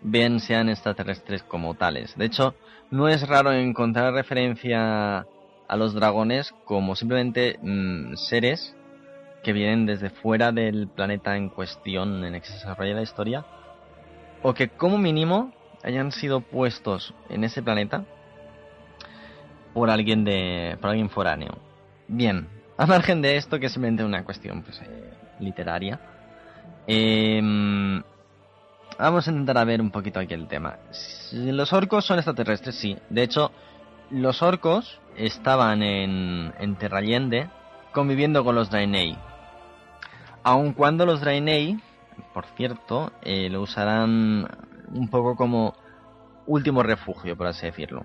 [0.02, 2.16] bien sean extraterrestres como tales.
[2.16, 2.54] De hecho,
[2.90, 5.26] no es raro encontrar referencia
[5.68, 8.76] a los dragones como simplemente mm, seres
[9.42, 13.44] que vienen desde fuera del planeta en cuestión en el que se desarrolla la historia,
[14.42, 18.04] o que como mínimo hayan sido puestos en ese planeta
[19.72, 21.58] por alguien de por alguien foráneo.
[22.08, 22.48] Bien,
[22.78, 26.00] a margen de esto que es simplemente una cuestión pues, eh, literaria,
[26.86, 28.02] em,
[28.98, 30.78] vamos a intentar a ver un poquito aquí el tema.
[31.32, 32.96] Los orcos son extraterrestres, sí.
[33.10, 33.50] De hecho,
[34.10, 37.48] los orcos estaban en, en Terrallende
[37.92, 39.16] conviviendo con los Draenei.
[40.42, 41.78] Aun cuando los Draenei,
[42.32, 44.46] por cierto, eh, lo usarán
[44.92, 45.74] un poco como
[46.46, 48.04] último refugio, por así decirlo.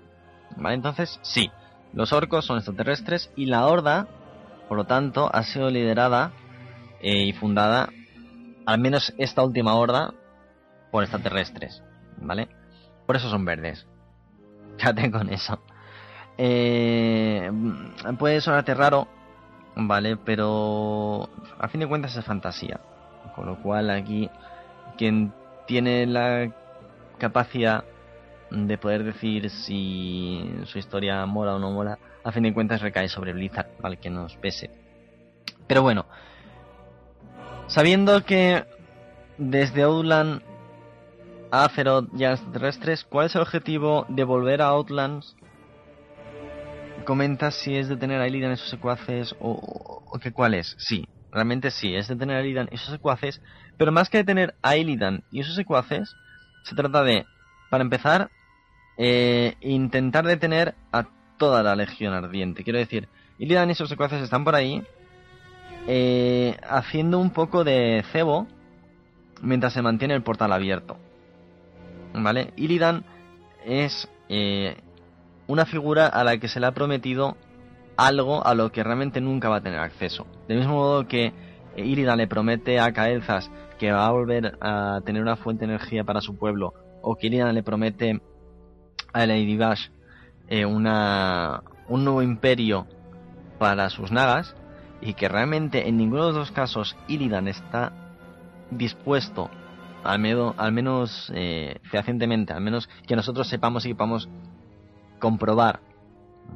[0.56, 0.74] ¿Vale?
[0.74, 1.50] Entonces, sí,
[1.92, 4.06] los orcos son extraterrestres y la horda,
[4.68, 6.32] por lo tanto, ha sido liderada
[7.00, 7.88] eh, y fundada,
[8.66, 10.14] al menos esta última horda,
[10.90, 11.82] por extraterrestres,
[12.18, 12.48] ¿vale?
[13.06, 13.86] Por eso son verdes.
[14.76, 15.58] Fíjate con eso.
[16.38, 17.50] Eh,
[18.18, 19.08] puede sonarte raro,
[19.76, 20.16] ¿vale?
[20.16, 21.28] Pero
[21.58, 22.80] a fin de cuentas es fantasía.
[23.34, 24.28] Con lo cual aquí
[24.98, 25.32] quien
[25.66, 26.50] tiene la
[27.22, 27.84] capacidad
[28.50, 33.08] de poder decir si su historia mola o no mola, a fin de cuentas recae
[33.08, 34.70] sobre Blizzard, al que nos pese.
[35.68, 36.04] Pero bueno,
[37.68, 38.64] sabiendo que
[39.38, 40.42] desde Outland
[41.52, 45.36] a Azeroth ya extraterrestres, ¿cuál es el objetivo de volver a Outlands?
[47.04, 50.74] Comenta si es detener a Illidan y sus secuaces o, o, que cuál es.
[50.78, 53.40] Sí, realmente sí, es detener a Illidan y sus secuaces,
[53.78, 56.16] pero más que detener a Illidan y sus secuaces,
[56.62, 57.26] se trata de,
[57.70, 58.30] para empezar,
[58.96, 61.06] eh, intentar detener a
[61.38, 62.64] toda la Legión Ardiente.
[62.64, 63.08] Quiero decir,
[63.38, 64.82] Illidan y sus secuaces están por ahí
[65.88, 68.46] eh, haciendo un poco de cebo
[69.40, 70.96] mientras se mantiene el portal abierto.
[72.14, 72.52] ¿Vale?
[72.56, 73.04] Illidan
[73.64, 74.76] es eh,
[75.46, 77.36] una figura a la que se le ha prometido
[77.96, 80.26] algo a lo que realmente nunca va a tener acceso.
[80.48, 81.32] Del mismo modo que
[81.76, 86.04] Illidan le promete a Kael'thas que va a volver a tener una fuente de energía
[86.04, 88.20] para su pueblo, o que le promete
[89.12, 89.58] a Lady
[90.48, 92.86] eh, una, un nuevo imperio
[93.58, 94.54] para sus nagas,
[95.00, 97.92] y que realmente en ninguno de los dos casos Illidan está
[98.70, 99.50] dispuesto,
[100.04, 104.28] al, menos, al menos eh, fehacientemente, al menos que nosotros sepamos y que podamos
[105.18, 105.80] comprobar,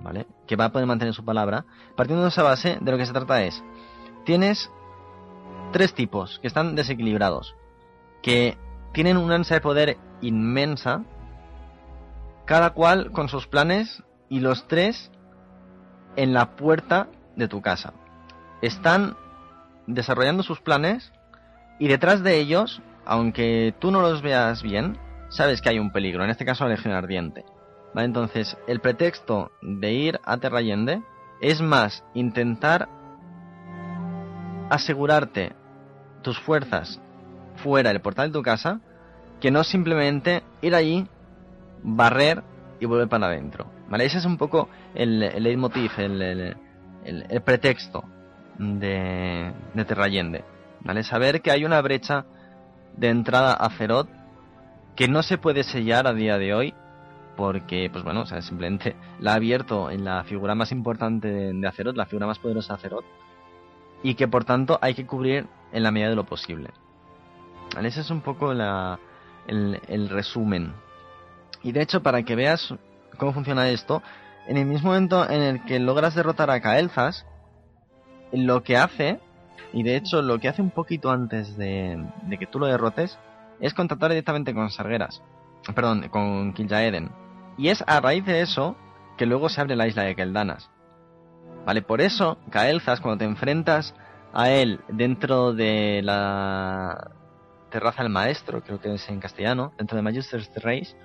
[0.03, 0.27] ¿vale?
[0.47, 1.65] Que va a poder mantener su palabra.
[1.97, 3.63] Partiendo de esa base, de lo que se trata es,
[4.25, 4.71] tienes
[5.77, 7.55] tres tipos que están desequilibrados,
[8.23, 8.57] que
[8.95, 11.05] tienen una ansia de poder inmensa,
[12.47, 15.11] cada cual con sus planes y los tres
[16.17, 17.93] en la puerta de tu casa.
[18.63, 19.19] Están
[19.87, 21.13] desarrollando sus planes
[21.79, 24.97] y detrás de ellos, aunque tú no los veas bien,
[25.29, 27.45] sabes que hay un peligro, en este caso la Legión Ardiente.
[27.95, 31.03] Entonces, el pretexto de ir a Terrayende
[31.43, 32.89] es más intentar
[34.71, 35.55] asegurarte
[36.27, 37.01] tus fuerzas
[37.63, 38.81] fuera del portal de tu casa
[39.41, 41.07] que no simplemente ir allí,
[41.85, 42.43] barrer
[42.81, 43.71] y volver para adentro.
[43.89, 44.07] ¿Vale?
[44.07, 46.57] Ese es un poco el, el leitmotiv, el, el,
[47.05, 48.03] el pretexto
[48.59, 50.45] de, de Terrayende.
[50.81, 51.05] ¿Vale?
[51.05, 52.25] Saber que hay una brecha
[52.97, 54.09] de entrada a Feroz
[54.97, 56.75] que no se puede sellar a día de hoy
[57.37, 61.69] porque, pues bueno, o sea, simplemente la ha abierto en la figura más importante de,
[61.69, 63.05] Azeroth, la figura más poderosa de Azeroth,
[64.07, 66.71] y que por tanto hay que cubrir en la medida de lo posible.
[67.83, 70.75] Ese es un poco el, resumen.
[71.65, 72.73] Y de hecho, para que veas
[73.19, 74.05] cómo funciona esto,
[74.47, 77.27] en el mismo momento en el que logras derrotar a Kael'thas,
[78.31, 79.19] lo que hace,
[79.73, 83.19] y de hecho lo que hace un poquito antes de, de que tú lo derrotes,
[83.59, 85.21] es contactar directamente con Sargeras.
[85.75, 87.11] Perdón, con Kil'jaeden.
[87.59, 88.77] Y es a raíz de eso
[89.19, 90.71] que luego se abre la isla de Keldanas.
[91.67, 93.93] Vale, por eso, Kael'thas, cuando te enfrentas
[94.33, 97.11] a él dentro de la
[97.71, 100.97] terraza del maestro, creo que es en castellano, dentro de Magister's Race,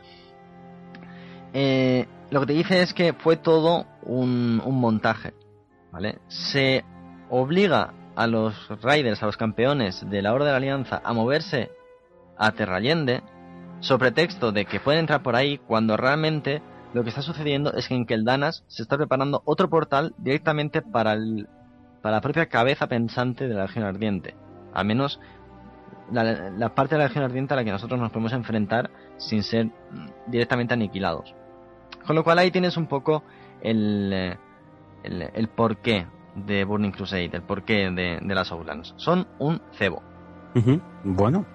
[1.53, 5.33] eh, lo que te dice es que fue todo un, un montaje,
[5.91, 6.19] ¿vale?
[6.27, 6.85] Se
[7.31, 11.71] obliga a los Raiders, a los campeones de la Hora de la Alianza, a moverse
[12.37, 13.23] a Terrayende,
[13.79, 16.61] sobre texto de que pueden entrar por ahí, cuando realmente
[16.93, 21.13] lo que está sucediendo es que en Keldanas se está preparando otro portal directamente para,
[21.13, 21.47] el,
[22.01, 24.35] para la propia cabeza pensante de la Legión Ardiente.
[24.73, 25.19] Al menos
[26.11, 29.69] la, parte de la Legión Ardiente a la que nosotros nos podemos enfrentar sin ser
[30.27, 31.33] directamente aniquilados.
[32.05, 33.23] Con lo cual ahí tienes un poco
[33.61, 34.37] el,
[35.03, 38.93] el, el porqué de Burning Crusade, el porqué de, de las Outlands.
[38.97, 40.01] Son un cebo.
[41.03, 41.45] Bueno,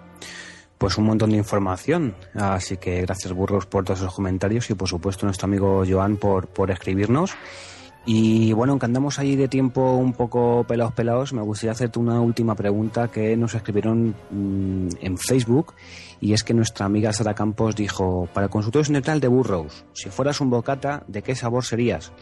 [0.78, 2.14] pues un montón de información.
[2.34, 6.48] Así que gracias, Burros, por todos esos comentarios y, por supuesto, nuestro amigo Joan por,
[6.48, 7.36] por escribirnos.
[8.08, 12.20] Y bueno, aunque andamos ahí de tiempo un poco pelados pelados, me gustaría hacerte una
[12.20, 15.74] última pregunta que nos escribieron mmm, en Facebook.
[16.20, 20.08] Y es que nuestra amiga Sara Campos dijo: Para el consultorio neutral de Burrows, si
[20.08, 22.12] fueras un bocata, ¿de qué sabor serías?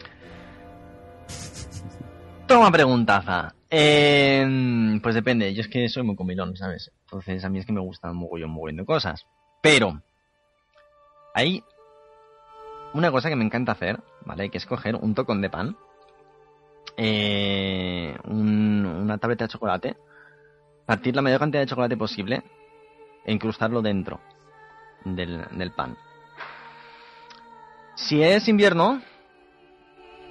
[2.47, 3.55] Toma preguntaza.
[3.71, 6.91] Eh, pues depende, yo es que soy muy comilón, ¿sabes?
[7.05, 9.25] Entonces a mí es que me gustan mogollón, mogollón de cosas.
[9.61, 10.01] Pero
[11.33, 11.63] hay
[12.93, 14.49] una cosa que me encanta hacer, ¿vale?
[14.49, 15.75] Que es coger un tocón de pan,
[16.97, 19.97] eh, un, una tableta de chocolate,
[20.85, 22.43] partir la mayor cantidad de chocolate posible
[23.25, 24.21] e incrustarlo dentro
[25.03, 25.97] del pan.
[27.95, 29.01] Si es invierno,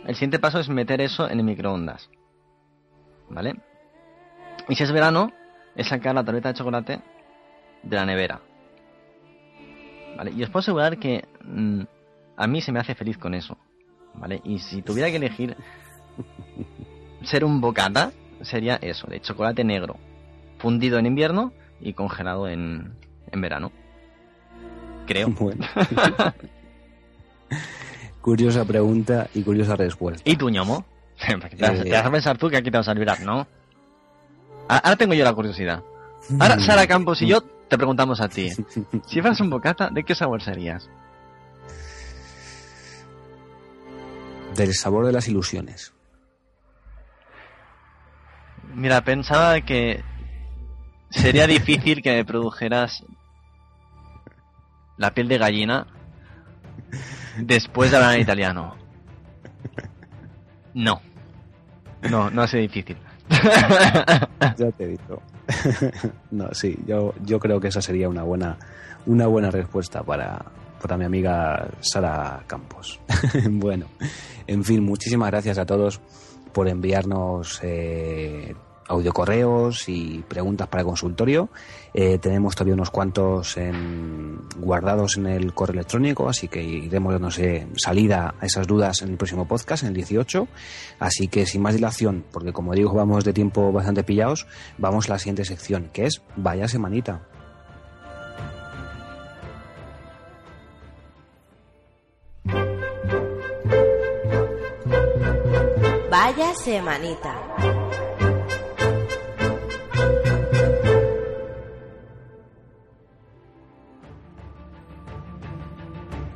[0.07, 2.11] el siguiente paso es meter eso en el microondas.
[3.31, 3.55] ¿Vale?
[4.69, 5.33] Y si es verano,
[5.75, 7.01] es sacar la tableta de chocolate
[7.83, 8.41] de la nevera.
[10.17, 10.33] ¿Vale?
[10.33, 11.83] Y os puedo asegurar que mmm,
[12.37, 13.57] a mí se me hace feliz con eso.
[14.15, 14.41] ¿Vale?
[14.45, 15.57] Y si tuviera que elegir
[17.23, 18.13] ser un bocata,
[18.43, 19.97] sería eso, de chocolate negro.
[20.59, 22.95] Fundido en invierno y congelado en,
[23.31, 23.73] en verano.
[25.07, 25.29] Creo.
[25.31, 25.67] Bueno.
[28.25, 30.23] curiosa pregunta y curiosa respuesta.
[30.25, 30.87] ¿Y tu ñomo?
[31.19, 31.83] te, vas, eh...
[31.83, 33.47] te vas a pensar tú que aquí te vas a olvidar, ¿no?
[34.67, 35.83] Ahora tengo yo la curiosidad.
[36.41, 38.51] Ahora Sara Campos y yo te preguntamos a ti.
[39.07, 40.89] Si fueras un bocata, ¿de qué sabor serías?
[44.57, 45.93] Del sabor de las ilusiones.
[48.75, 50.03] Mira, pensaba que
[51.11, 53.05] sería difícil que me produjeras
[54.97, 55.87] la piel de gallina
[57.39, 58.75] después de hablar en italiano.
[60.75, 61.01] No.
[62.11, 62.97] No, no hace difícil.
[63.29, 65.23] ya te he dicho.
[66.31, 68.59] no, sí, yo, yo creo que esa sería una buena,
[69.07, 70.45] una buena respuesta para,
[70.81, 73.01] para mi amiga Sara Campos.
[73.51, 73.87] bueno,
[74.47, 76.01] en fin, muchísimas gracias a todos
[76.53, 78.55] por enviarnos eh,
[78.89, 81.49] audiocorreos y preguntas para el consultorio.
[81.93, 83.57] Eh, tenemos todavía unos cuantos
[84.57, 87.31] guardados en el correo electrónico, así que iremos dando
[87.77, 90.49] salida a esas dudas en el próximo podcast, en el 18.
[90.99, 94.47] Así que sin más dilación, porque como digo, vamos de tiempo bastante pillados,
[94.79, 97.23] vamos a la siguiente sección, que es Vaya Semanita.
[106.11, 107.84] Vaya semanita.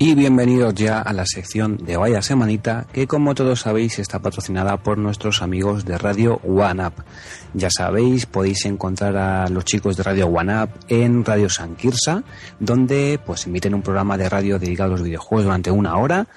[0.01, 4.77] Y bienvenidos ya a la sección de Vaya Semanita, que como todos sabéis está patrocinada
[4.77, 6.93] por nuestros amigos de Radio One Up.
[7.53, 12.23] Ya sabéis, podéis encontrar a los chicos de Radio One Up en Radio San Quirsa,
[12.61, 16.29] donde pues emiten un programa de radio dedicado a los videojuegos durante una hora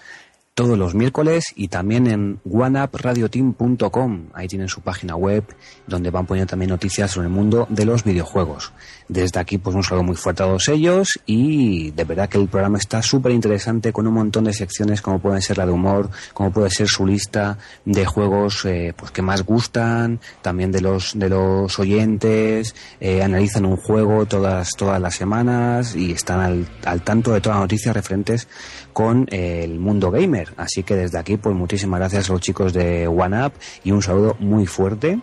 [0.54, 4.28] todos los miércoles y también en oneupradioteam.com.
[4.34, 5.46] Ahí tienen su página web
[5.88, 8.74] donde van poniendo también noticias sobre el mundo de los videojuegos.
[9.08, 12.50] Desde aquí pues un saludo muy fuerte a todos ellos y de verdad que el
[12.50, 16.10] programa está súper interesante con un montón de secciones como pueden ser la de humor,
[16.34, 21.18] como puede ser su lista de juegos eh, pues que más gustan, también de los
[21.18, 27.02] de los oyentes, eh, analizan un juego todas todas las semanas y están al, al
[27.04, 28.48] tanto de todas las noticias referentes
[28.92, 30.41] con el mundo gamer.
[30.58, 33.54] Así que desde aquí, pues muchísimas gracias a los chicos de OneUp
[33.84, 35.20] y un saludo muy fuerte.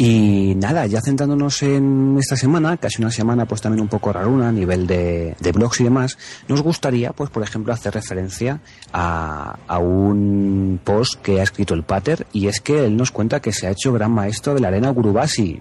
[0.00, 4.48] Y nada, ya centrándonos en esta semana, casi una semana pues también un poco raruna
[4.48, 6.16] a nivel de, blogs y demás,
[6.46, 8.60] nos gustaría pues por ejemplo hacer referencia
[8.92, 13.40] a, a, un post que ha escrito el Pater y es que él nos cuenta
[13.40, 15.58] que se ha hecho gran maestro de la arena Gurubasi.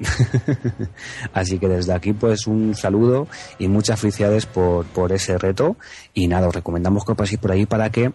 [1.34, 3.28] Así que desde aquí pues un saludo
[3.58, 5.78] y muchas felicidades por, por ese reto
[6.14, 8.14] y nada, os recomendamos que paséis por ahí para que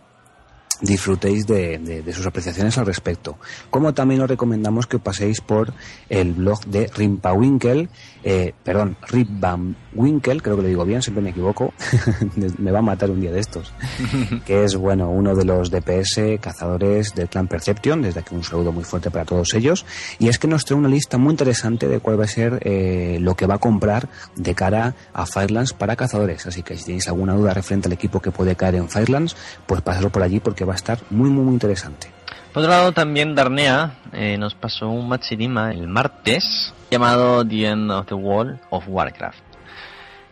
[0.81, 3.39] disfrutéis de, sus apreciaciones al respecto.
[3.71, 5.73] Como también os recomendamos que paséis por
[6.09, 7.89] el blog de Rimpa Winkel,
[8.25, 11.73] eh, perdón, Rip Van Winkel, creo que lo digo bien, siempre me equivoco,
[12.59, 13.73] me va a matar un día de estos,
[14.47, 18.73] que es bueno uno de los DPS cazadores del clan Perception, desde aquí un saludo
[18.73, 19.85] muy fuerte para todos ellos,
[20.19, 23.19] y es que nos trae una lista muy interesante de cuál va a ser eh,
[23.21, 27.09] lo que va a comprar de cara a Firelands para cazadores, así que si tenéis
[27.09, 29.37] alguna duda referente al equipo que puede caer en Firelands,
[29.67, 32.22] pues pasarlo por allí porque va a estar muy muy muy interesante.
[32.53, 37.91] Por otro lado, también Darnea eh, nos pasó un machinima el martes llamado The End
[37.91, 39.39] of the Wall of Warcraft.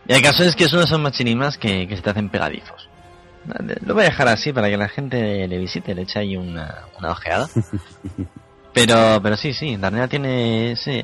[0.07, 2.89] Y el caso es que es uno de esos machinimas que, se te hacen pegadizos.
[3.83, 6.85] Lo voy a dejar así para que la gente le visite, le eche ahí una,
[6.99, 7.49] una ojeada.
[8.73, 11.03] Pero, pero sí, sí, Darnea tiene ese,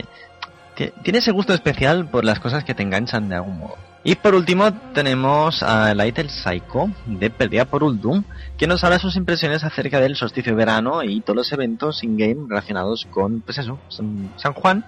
[1.04, 3.76] tiene ese gusto especial por las cosas que te enganchan de algún modo.
[4.04, 8.24] Y por último tenemos a Lightel Psycho de Perdida por Uldum,
[8.58, 12.48] que nos habla sus impresiones acerca del solsticio de verano y todos los eventos in-game
[12.48, 14.86] relacionados con, pues eso, San Juan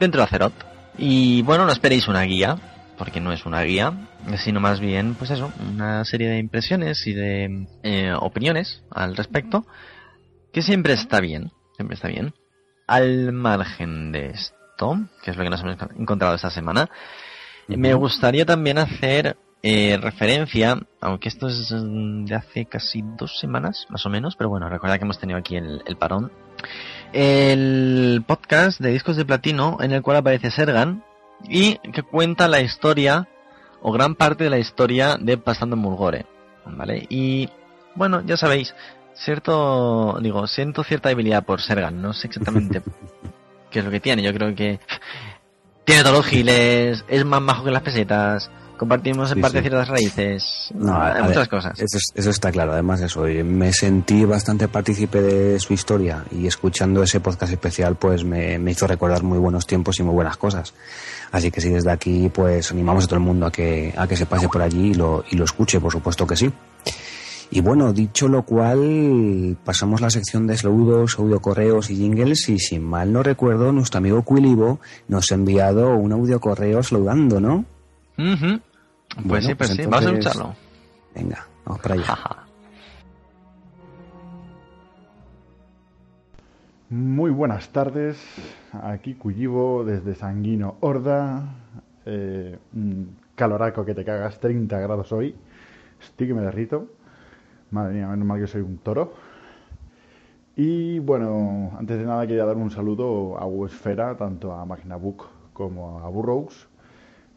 [0.00, 0.64] dentro de Azeroth.
[0.96, 2.56] Y bueno, no esperéis una guía,
[2.96, 3.92] porque no es una guía,
[4.38, 9.66] sino más bien, pues eso, una serie de impresiones y de eh, opiniones al respecto,
[10.52, 12.34] que siempre está bien, siempre está bien.
[12.86, 16.90] Al margen de esto, que es lo que nos hemos encontrado esta semana,
[17.68, 24.04] me gustaría también hacer eh, referencia, aunque esto es de hace casi dos semanas, más
[24.04, 26.32] o menos, pero bueno, recuerda que hemos tenido aquí el, parón.
[27.12, 31.04] El podcast de Discos de Platino, en el cual aparece Sergan,
[31.48, 33.28] y que cuenta la historia,
[33.82, 36.26] o gran parte de la historia de Pasando en Mulgore,
[36.66, 37.06] ¿vale?
[37.08, 37.48] Y,
[37.94, 38.74] bueno, ya sabéis,
[39.14, 42.82] cierto, digo, siento cierta debilidad por Sergan, no sé exactamente
[43.70, 44.80] qué es lo que tiene, yo creo que
[45.84, 50.70] tiene todos los giles, es más majo que las pesetas, compartimos en parte ciertas raíces,
[50.74, 51.78] no, hay muchas cosas.
[51.78, 57.02] Eso, está claro, además de eso, me sentí bastante partícipe de su historia y escuchando
[57.02, 60.74] ese podcast especial pues me, hizo recordar muy buenos tiempos y muy buenas cosas.
[61.30, 64.16] Así que sí, desde aquí pues animamos a todo el mundo a que, a que
[64.16, 66.52] se pase por allí y lo, y lo escuche, por supuesto que sí.
[67.54, 72.58] Y bueno, dicho lo cual, pasamos la sección de saludos, audio correos y jingles y
[72.58, 77.66] sin mal no recuerdo, nuestro amigo Quilibo nos ha enviado un audio correo saludando, ¿no?
[78.16, 80.54] Pues sí, pues, sí, vamos a escucharlo.
[81.14, 82.18] Venga, vamos para allá.
[86.88, 88.16] Muy buenas tardes,
[88.72, 91.54] aquí Cuyibo desde Sanguino Horda,
[92.06, 95.34] eh, un caloraco que te cagas, 30 grados hoy,
[96.00, 96.88] estoy que me derrito.
[97.72, 99.14] Madre mía, menos mal que soy un toro.
[100.54, 105.24] Y bueno, antes de nada quería dar un saludo a Wesfera, tanto a Magnabook
[105.54, 106.68] como a Burroughs,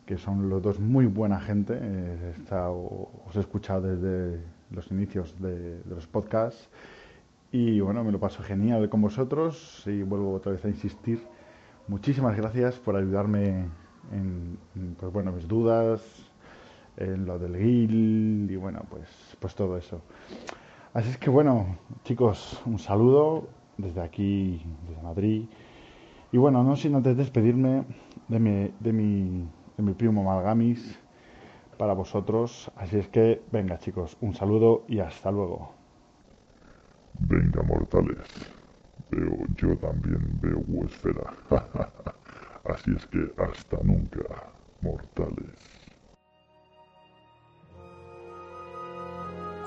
[0.06, 1.80] que son los dos muy buena gente.
[1.82, 4.42] Eh, os he escuchado desde
[4.72, 6.68] los inicios de, de los podcasts
[7.54, 11.26] y bueno, me lo paso genial con vosotros y vuelvo otra vez a insistir.
[11.88, 13.70] Muchísimas gracias por ayudarme
[14.12, 16.25] en, en, pues bueno, mis dudas,
[16.98, 19.10] en lo del guild y bueno, pues,
[19.40, 20.02] pues todo eso.
[20.94, 25.46] Así es que bueno, chicos, un saludo desde aquí, desde Madrid.
[26.32, 27.86] Y bueno, no sin antes despedirme
[28.28, 29.48] de mi, de mi,
[29.78, 31.00] de mi primo Malgamis
[31.78, 32.72] para vosotros.
[32.76, 35.74] Así es que, venga chicos, un saludo y hasta luego.
[37.20, 38.28] Venga, mortales.
[39.10, 41.34] Veo, yo también veo Huesfera.
[42.66, 44.24] Así es que hasta nunca,
[44.82, 45.75] mortales.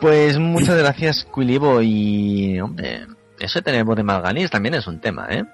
[0.01, 1.83] Pues muchas gracias, Quilibo.
[1.83, 3.07] Y, hombre,
[3.41, 5.45] eso de tener voz de Malganis también es un tema, ¿eh?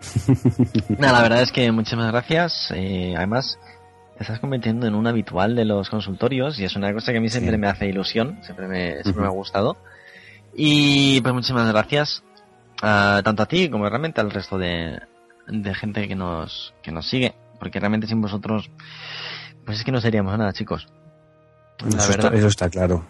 [0.98, 2.72] Nada, la verdad es que muchísimas gracias.
[2.74, 3.58] eh, además,
[4.16, 7.20] te estás convirtiendo en un habitual de los consultorios y es una cosa que a
[7.20, 7.58] mí siempre Sí.
[7.58, 9.76] me hace ilusión, siempre me, siempre me ha gustado.
[10.54, 12.22] Y pues muchísimas gracias
[12.82, 14.98] ah, tanto a ti como realmente al resto de,
[15.48, 18.70] de gente que nos, que nos sigue, porque realmente sin vosotros,
[19.64, 20.88] pues es que no seríamos nada, chicos.
[21.80, 22.34] La Eso está, verdad.
[22.34, 23.06] eso está claro.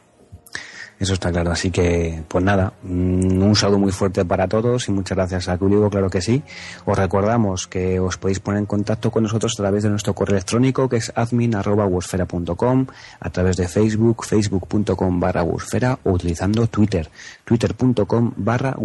[1.02, 1.50] Eso está claro.
[1.50, 5.58] Así que, pues nada, mm, un saludo muy fuerte para todos y muchas gracias a
[5.58, 6.44] Culigo, claro que sí.
[6.84, 10.36] Os recordamos que os podéis poner en contacto con nosotros a través de nuestro correo
[10.36, 12.86] electrónico que es admin.wosfera.com,
[13.18, 15.56] a través de Facebook, facebook.com barra o
[16.04, 17.10] utilizando Twitter,
[17.44, 18.76] twitter.com barra.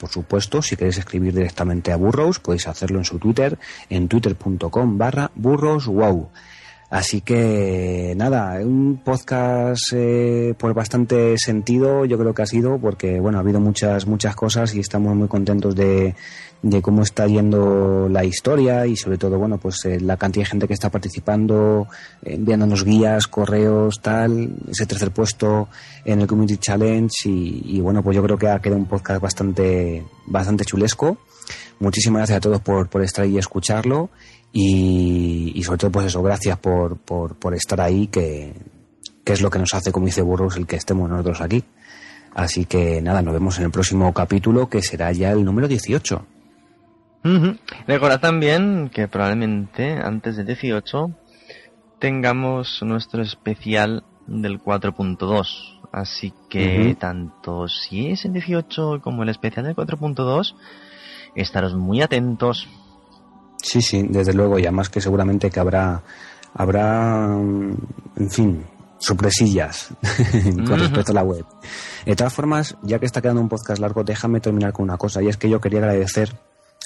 [0.00, 3.56] Por supuesto, si queréis escribir directamente a Burrows, podéis hacerlo en su Twitter,
[3.88, 6.28] en twitter.com barra burroswow.
[6.92, 13.18] Así que nada, un podcast eh, por bastante sentido, yo creo que ha sido, porque
[13.18, 16.14] bueno, ha habido muchas, muchas cosas y estamos muy contentos de,
[16.60, 20.50] de cómo está yendo la historia y sobre todo, bueno, pues eh, la cantidad de
[20.50, 21.86] gente que está participando,
[22.22, 25.70] eh, enviándonos guías, correos, tal, ese tercer puesto
[26.04, 29.22] en el Community Challenge y, y bueno, pues yo creo que ha quedado un podcast
[29.22, 31.16] bastante, bastante chulesco.
[31.80, 34.10] Muchísimas gracias a todos por, por estar ahí y escucharlo.
[34.52, 38.54] Y, y sobre todo, pues eso, gracias por, por, por estar ahí, que,
[39.24, 41.64] que es lo que nos hace, como dice Burroughs, el que estemos nosotros aquí.
[42.34, 46.26] Así que nada, nos vemos en el próximo capítulo, que será ya el número 18.
[47.24, 47.56] Ujú.
[47.86, 51.10] Recordad también que probablemente antes del 18
[51.98, 55.78] tengamos nuestro especial del 4.2.
[55.92, 60.54] Así que tanto si es el 18 como el especial del 4.2,
[61.34, 62.66] estaros muy atentos.
[63.62, 66.02] Sí, sí, desde luego, y además que seguramente que habrá,
[66.54, 67.76] habrá, mm,
[68.16, 68.64] en fin,
[68.98, 69.88] sorpresillas
[70.66, 71.44] con respecto a la web.
[72.04, 75.22] De todas formas, ya que está quedando un podcast largo, déjame terminar con una cosa,
[75.22, 76.34] y es que yo quería agradecer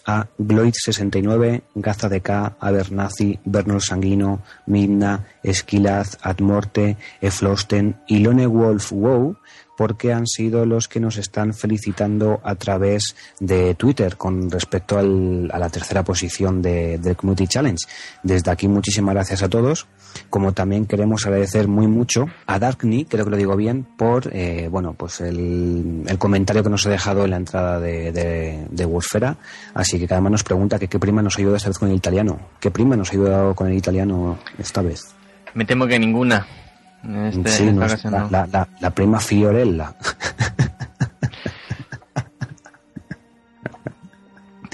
[0.06, 8.92] a Gloid69, Gaza de K, Abernazi, Bernal Sanguino, Midna, Esquilaz, Admorte, Eflosten y Lone Wolf
[8.92, 9.36] Wow,
[9.76, 15.50] porque han sido los que nos están felicitando a través de Twitter con respecto al-
[15.52, 17.78] a la tercera posición de- del Community Challenge.
[18.22, 19.86] Desde aquí muchísimas gracias a todos,
[20.30, 24.68] como también queremos agradecer muy mucho a Darkney, creo que lo digo bien, por eh,
[24.70, 29.36] bueno pues el, el comentario que nos ha dejado en la entrada de, de, Wordfera.
[29.74, 31.90] Así que cada uno nos pregunta que qué prima nos ha ayudado esta vez con
[31.90, 32.38] el italiano.
[32.60, 35.02] ¿Qué prima nos ha ayudado con el italiano esta vez?
[35.54, 36.46] Me temo que ninguna.
[37.08, 38.30] Este- Sí, ocasión la, no.
[38.30, 39.94] la- la- la prima Fiorella.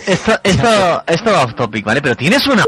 [0.06, 2.02] Esto, esto, esto va off topic, ¿vale?
[2.02, 2.64] Pero tienes una...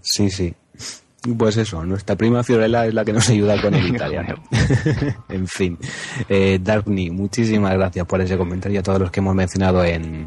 [0.00, 0.54] Sí, sí.
[1.36, 4.42] Pues eso, nuestra prima Fiorella es la que nos ayuda con el italiano.
[5.28, 5.78] en fin,
[6.28, 10.26] eh, Darkney, muchísimas gracias por ese comentario a todos los que hemos mencionado en,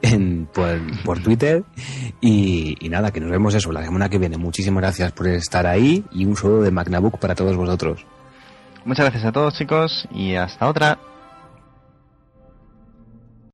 [0.00, 0.48] en
[1.04, 1.64] por, Twitter.
[2.20, 4.38] Y, y nada, que nos vemos eso la semana que viene.
[4.38, 8.06] Muchísimas gracias por estar ahí y un saludo de Magnabook para todos vosotros.
[8.84, 10.98] Muchas gracias a todos chicos y hasta otra.